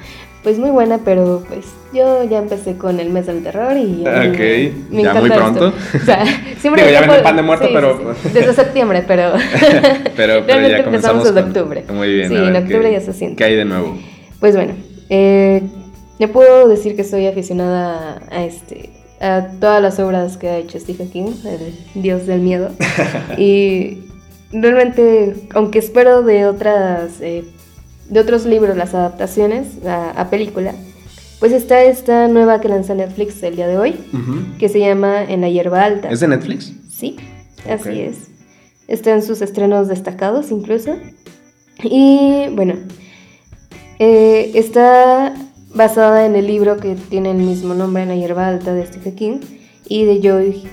Pues 0.44 0.58
muy 0.60 0.70
buena, 0.70 1.00
pero 1.04 1.44
pues 1.48 1.66
yo 1.92 2.24
ya 2.30 2.38
empecé 2.38 2.78
con 2.78 3.00
el 3.00 3.10
mes 3.10 3.26
del 3.26 3.42
terror 3.44 3.76
y... 3.76 4.06
a 4.08 4.20
mí 4.22 4.28
Ok, 4.28 4.38
me- 4.40 4.74
me 4.98 5.04
ya 5.04 5.14
muy 5.16 5.30
esto. 5.30 5.36
pronto. 5.40 5.74
O 6.02 6.06
sea, 6.06 6.24
siempre 6.62 6.84
Digo, 6.84 6.94
ya 6.94 7.02
dejo- 7.02 7.24
pan 7.24 7.36
de 7.36 7.42
muerto, 7.42 7.66
sí, 7.66 7.72
pero- 7.74 7.98
sí, 8.14 8.20
sí. 8.24 8.30
Desde 8.34 8.54
septiembre, 8.54 9.04
pero... 9.08 9.34
pero, 10.16 10.16
pero 10.16 10.46
Realmente 10.46 10.78
ya 10.78 10.84
comenzamos 10.86 11.26
empezamos 11.26 11.28
en 11.28 11.34
con- 11.34 11.44
octubre. 11.46 11.86
Muy 11.94 12.14
bien. 12.14 12.30
Sí, 12.30 12.36
a 12.38 12.42
ver 12.42 12.56
en 12.56 12.64
octubre 12.64 12.92
ya 12.92 13.02
se 13.02 13.14
siente. 13.14 13.36
¿Qué 13.38 13.44
hay 13.44 13.56
de 13.56 13.66
nuevo? 13.66 13.98
Pues 14.40 14.56
bueno, 14.56 14.74
eh, 15.10 15.64
yo 16.20 16.32
puedo 16.32 16.68
decir 16.68 16.96
que 16.96 17.04
soy 17.04 17.26
aficionada 17.28 18.22
a 18.32 18.44
este 18.46 18.92
a 19.22 19.48
todas 19.60 19.82
las 19.82 20.00
obras 20.00 20.38
que 20.38 20.50
ha 20.50 20.58
hecho 20.58 20.80
Stephen 20.80 21.10
King, 21.10 21.32
el 21.46 22.02
dios 22.02 22.26
del 22.26 22.42
miedo. 22.42 22.72
y 23.38 24.04
realmente, 24.52 25.48
aunque 25.54 25.80
espero 25.80 26.22
de 26.24 26.46
otras 26.46 27.22
eh, 27.22 27.44
de 28.10 28.20
otros 28.20 28.46
libros 28.46 28.78
las 28.78 28.94
adaptaciones 28.94 29.84
a, 29.86 30.12
a 30.12 30.30
película, 30.30 30.74
pues 31.40 31.52
está 31.52 31.84
esta 31.84 32.28
nueva 32.28 32.62
que 32.62 32.70
lanza 32.70 32.94
Netflix 32.94 33.42
el 33.44 33.56
día 33.56 33.68
de 33.68 33.78
hoy, 33.78 33.96
que 34.58 34.70
se 34.70 34.80
llama 34.80 35.24
En 35.24 35.42
la 35.42 35.50
hierba 35.50 35.84
alta. 35.84 36.10
¿Es 36.10 36.20
de 36.20 36.28
Netflix? 36.28 36.74
Sí, 36.90 37.18
así 37.70 38.00
es. 38.00 38.30
Está 38.88 39.12
en 39.12 39.22
sus 39.22 39.42
estrenos 39.42 39.88
destacados 39.88 40.52
incluso. 40.52 40.96
Y 41.84 42.48
bueno, 42.54 42.76
eh, 44.00 44.52
está 44.56 45.34
basada 45.76 46.26
en 46.26 46.36
el 46.36 46.48
libro 46.48 46.78
que 46.78 46.96
tiene 46.96 47.32
el 47.32 47.38
mismo 47.38 47.74
nombre, 47.74 48.04
En 48.04 48.10
la 48.10 48.16
hierba 48.16 48.48
alta, 48.48 48.74
de 48.74 48.86
Stephen 48.86 49.16
King, 49.16 49.40
y 49.88 50.06
de 50.06 50.22
Joy, 50.22 50.64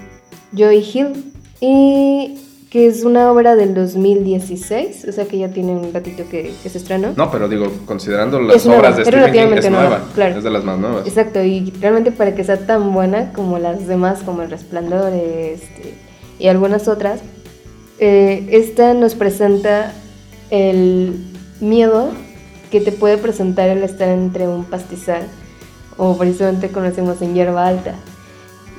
Joy 0.56 0.78
Hill, 0.78 1.32
y 1.60 2.38
que 2.70 2.86
es 2.86 3.04
una 3.04 3.30
obra 3.30 3.54
del 3.54 3.74
2016, 3.74 5.06
o 5.06 5.12
sea 5.12 5.26
que 5.26 5.36
ya 5.36 5.48
tiene 5.48 5.72
un 5.72 5.92
ratito 5.92 6.22
que, 6.30 6.54
que 6.62 6.68
se 6.70 6.78
estrenó. 6.78 7.12
No, 7.14 7.30
pero 7.30 7.46
digo, 7.46 7.70
considerando 7.84 8.40
las 8.40 8.56
Es 8.56 8.64
nueva, 8.64 8.80
obras 8.80 8.96
de 8.96 9.02
es 9.02 9.08
Stephen 9.08 9.32
King, 9.32 9.56
es 9.58 9.70
nueva, 9.70 9.88
nueva. 9.88 10.04
claro. 10.14 10.38
Es 10.38 10.44
de 10.44 10.50
las 10.50 10.64
más 10.64 10.78
nuevas. 10.78 11.06
Exacto, 11.06 11.42
y 11.44 11.70
realmente 11.82 12.12
para 12.12 12.34
que 12.34 12.44
sea 12.44 12.64
tan 12.64 12.94
buena 12.94 13.32
como 13.34 13.58
las 13.58 13.86
demás, 13.86 14.20
como 14.24 14.40
El 14.40 14.50
Resplandor 14.50 15.12
este, 15.12 15.94
y 16.38 16.46
algunas 16.46 16.88
otras, 16.88 17.20
eh, 17.98 18.46
esta 18.50 18.94
nos 18.94 19.16
presenta 19.16 19.92
el 20.48 21.14
miedo 21.60 22.08
que 22.72 22.80
te 22.80 22.90
puede 22.90 23.18
presentar 23.18 23.68
el 23.68 23.84
estar 23.84 24.08
entre 24.08 24.48
un 24.48 24.64
pastizal, 24.64 25.28
o 25.98 26.16
precisamente 26.16 26.70
conocemos 26.70 27.20
en 27.20 27.34
hierba 27.34 27.66
alta. 27.66 27.94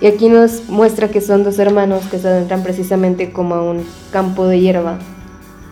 Y 0.01 0.07
aquí 0.07 0.29
nos 0.29 0.67
muestra 0.67 1.09
que 1.09 1.21
son 1.21 1.43
dos 1.43 1.59
hermanos 1.59 2.03
que 2.09 2.17
se 2.17 2.27
adentran 2.27 2.63
precisamente 2.63 3.31
como 3.31 3.53
a 3.53 3.61
un 3.61 3.85
campo 4.11 4.47
de 4.47 4.59
hierba, 4.59 4.97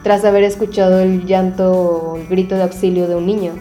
tras 0.03 0.23
haber 0.23 0.43
escuchado 0.43 0.99
el 0.99 1.25
llanto 1.25 1.71
o 1.71 2.17
el 2.17 2.27
grito 2.27 2.53
de 2.53 2.61
auxilio 2.61 3.07
de 3.07 3.15
un 3.15 3.25
niño. 3.25 3.53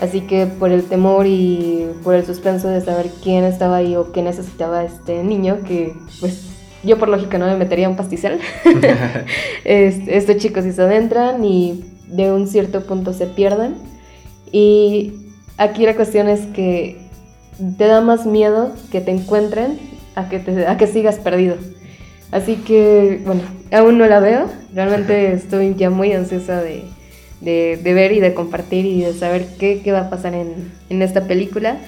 Así 0.00 0.22
que 0.22 0.46
por 0.46 0.72
el 0.72 0.84
temor 0.84 1.26
y 1.26 1.86
por 2.02 2.14
el 2.14 2.24
suspenso 2.24 2.68
de 2.68 2.80
saber 2.80 3.10
quién 3.22 3.44
estaba 3.44 3.76
ahí 3.76 3.96
o 3.96 4.12
qué 4.12 4.22
necesitaba 4.22 4.82
este 4.82 5.22
niño, 5.22 5.58
que 5.68 5.94
pues 6.20 6.46
yo 6.82 6.98
por 6.98 7.10
lógica 7.10 7.36
no 7.36 7.44
me 7.44 7.56
metería 7.56 7.86
a 7.86 7.90
un 7.90 7.96
pastizal, 7.96 8.40
este, 9.64 10.16
estos 10.16 10.38
chicos 10.38 10.64
sí 10.64 10.72
se 10.72 10.80
adentran 10.80 11.44
y 11.44 11.89
de 12.10 12.32
un 12.32 12.46
cierto 12.46 12.84
punto 12.84 13.12
se 13.12 13.26
pierden. 13.26 13.74
Y 14.52 15.12
aquí 15.56 15.86
la 15.86 15.94
cuestión 15.94 16.28
es 16.28 16.40
que 16.46 16.98
te 17.78 17.84
da 17.86 18.00
más 18.00 18.26
miedo 18.26 18.72
que 18.90 19.00
te 19.00 19.10
encuentren 19.10 19.78
a 20.14 20.28
que, 20.28 20.38
te- 20.38 20.66
a 20.66 20.76
que 20.76 20.86
sigas 20.86 21.16
perdido. 21.16 21.56
Así 22.32 22.56
que, 22.56 23.20
bueno, 23.24 23.42
aún 23.72 23.98
no 23.98 24.06
la 24.06 24.20
veo. 24.20 24.46
Realmente 24.74 25.32
estoy 25.32 25.74
ya 25.74 25.90
muy 25.90 26.12
ansiosa 26.12 26.62
de, 26.62 26.82
de- 27.40 27.78
de 27.82 27.94
ver 27.94 28.12
y 28.12 28.20
de 28.20 28.34
compartir 28.34 28.86
y 28.86 29.02
de 29.02 29.12
saber 29.14 29.46
qué, 29.58 29.80
qué 29.82 29.92
va 29.92 30.00
a 30.02 30.10
pasar 30.10 30.34
en, 30.34 30.72
en 30.88 31.02
esta 31.02 31.26
película. 31.26 31.78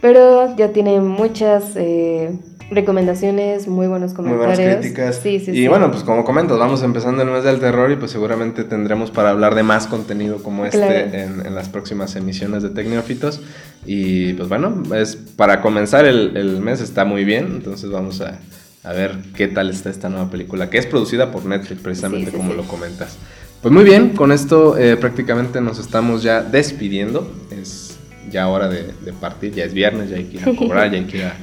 Pero 0.00 0.56
ya 0.56 0.72
tiene 0.72 1.00
muchas 1.00 1.62
eh, 1.76 2.36
recomendaciones, 2.70 3.66
muy 3.68 3.86
buenos 3.86 4.12
Muy 4.12 4.16
comentarios. 4.24 4.58
buenas 4.58 4.76
críticas. 4.80 5.20
Sí, 5.22 5.40
sí, 5.40 5.50
y 5.50 5.54
sí. 5.54 5.68
bueno, 5.68 5.90
pues 5.90 6.02
como 6.04 6.24
comentas, 6.24 6.58
vamos 6.58 6.82
empezando 6.82 7.22
el 7.22 7.30
mes 7.30 7.44
del 7.44 7.60
terror 7.60 7.90
y 7.90 7.96
pues 7.96 8.10
seguramente 8.10 8.64
tendremos 8.64 9.10
para 9.10 9.30
hablar 9.30 9.54
de 9.54 9.62
más 9.62 9.86
contenido 9.86 10.42
como 10.42 10.64
este 10.64 10.78
Claro. 10.78 10.94
en, 11.12 11.46
en 11.46 11.54
las 11.54 11.68
próximas 11.68 12.14
emisiones 12.16 12.62
de 12.62 12.70
Tecnófitos. 12.70 13.40
Y 13.86 14.32
pues 14.34 14.48
bueno, 14.48 14.82
es 14.94 15.16
para 15.16 15.60
comenzar 15.60 16.04
el, 16.06 16.36
el 16.36 16.60
mes 16.60 16.80
está 16.80 17.04
muy 17.04 17.24
bien, 17.24 17.46
entonces 17.46 17.90
vamos 17.90 18.20
a, 18.20 18.38
a 18.84 18.92
ver 18.92 19.16
qué 19.36 19.48
tal 19.48 19.70
está 19.70 19.90
esta 19.90 20.08
nueva 20.08 20.30
película, 20.30 20.70
que 20.70 20.78
es 20.78 20.86
producida 20.86 21.30
por 21.30 21.44
Netflix 21.44 21.80
precisamente 21.82 22.30
como 22.30 22.54
lo 22.54 22.62
comentas. 22.64 23.16
Pues 23.60 23.72
muy 23.72 23.84
bien, 23.84 24.10
con 24.10 24.32
esto 24.32 24.76
eh, 24.76 24.96
prácticamente 24.96 25.60
nos 25.60 25.78
estamos 25.78 26.22
ya 26.24 26.42
despidiendo. 26.42 27.30
Es 27.50 27.96
ya 28.30 28.48
hora 28.48 28.68
de, 28.68 28.92
de 29.04 29.12
partir, 29.12 29.52
ya 29.52 29.64
es 29.64 29.74
viernes, 29.74 30.10
ya 30.10 30.16
hay 30.16 30.24
que 30.24 30.38
ir 30.38 30.48
a 30.48 30.52
cobrar, 30.56 30.90
ya 30.90 30.98
hay 30.98 31.04
que 31.04 31.18
ir 31.18 31.24
a, 31.24 31.34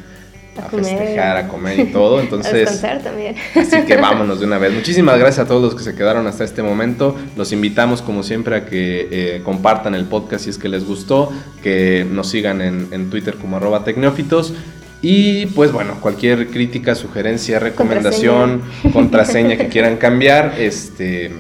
a, 0.60 0.68
comer. 0.70 0.98
festejar, 0.98 1.38
a 1.38 1.48
comer 1.48 1.80
y 1.80 1.86
todo. 1.86 2.18
A 2.20 2.22
Entonces, 2.22 2.54
descansar 2.54 3.02
también. 3.02 3.36
así 3.56 3.82
que 3.82 3.98
vámonos 4.02 4.40
de 4.40 4.46
una 4.46 4.58
vez. 4.58 4.74
Muchísimas 4.74 5.18
gracias 5.18 5.46
a 5.46 5.48
todos 5.48 5.62
los 5.62 5.76
que 5.76 5.84
se 5.84 5.96
quedaron 5.96 6.28
hasta 6.28 6.44
este 6.44 6.62
momento. 6.64 7.16
Los 7.36 7.52
invitamos, 7.52 8.02
como 8.02 8.24
siempre, 8.24 8.56
a 8.56 8.66
que 8.66 9.08
eh, 9.12 9.42
compartan 9.44 9.96
el 9.96 10.06
podcast 10.06 10.46
si 10.46 10.50
es 10.50 10.58
que 10.58 10.70
les 10.70 10.86
gustó, 10.86 11.32
que 11.64 12.06
nos 12.10 12.30
sigan 12.30 12.62
en, 12.62 12.88
en 12.92 13.10
Twitter 13.10 13.36
como 13.36 13.58
arroba 13.58 13.84
tecnófitos. 13.84 14.54
Y 15.02 15.46
pues 15.48 15.72
bueno, 15.72 15.98
cualquier 16.02 16.48
crítica, 16.48 16.94
sugerencia, 16.94 17.60
recomendación, 17.60 18.64
contraseña, 18.94 19.56
que 19.56 19.70
quieran 19.70 19.98
cambiar, 19.98 20.56
este, 20.60 21.32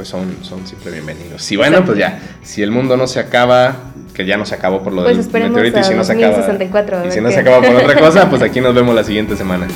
pues 0.00 0.08
son, 0.08 0.34
son 0.40 0.66
siempre 0.66 0.92
bienvenidos. 0.92 1.52
Y 1.52 1.58
bueno, 1.58 1.84
pues 1.84 1.98
ya, 1.98 2.18
si 2.42 2.62
el 2.62 2.70
mundo 2.70 2.96
no 2.96 3.06
se 3.06 3.20
acaba, 3.20 3.76
que 4.14 4.24
ya 4.24 4.38
no 4.38 4.46
se 4.46 4.54
acabó 4.54 4.82
por 4.82 4.94
lo 4.94 5.02
Pues 5.02 5.30
del 5.30 5.42
meteorito 5.42 5.78
y 5.78 5.84
si 5.84 5.92
no 5.92 6.04
se 6.04 6.12
acaba, 6.12 6.38
2064, 6.38 6.96
a 6.96 7.00
y 7.00 7.02
ver 7.02 7.12
si 7.12 7.20
no 7.20 7.28
qué. 7.28 7.34
se 7.34 7.40
acaba 7.40 7.60
por 7.60 7.76
otra 7.76 8.00
cosa, 8.00 8.30
pues 8.30 8.40
aquí 8.40 8.62
nos 8.62 8.74
vemos 8.74 8.94
la 8.94 9.04
siguiente 9.04 9.36
semana. 9.36 9.66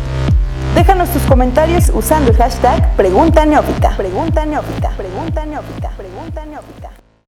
Déjanos 0.76 1.10
tus 1.10 1.22
comentarios 1.24 1.92
usando 1.94 2.32
el 2.32 2.38
hashtag 2.38 2.96
Pregunta 2.96 3.46
Neófita. 3.46 3.98
Pregunta 3.98 4.46
Neófita. 4.46 4.92
Pregunta 4.92 5.46
Neófita. 5.46 5.90
Pregunta 5.98 6.46
Neófita. 6.46 6.81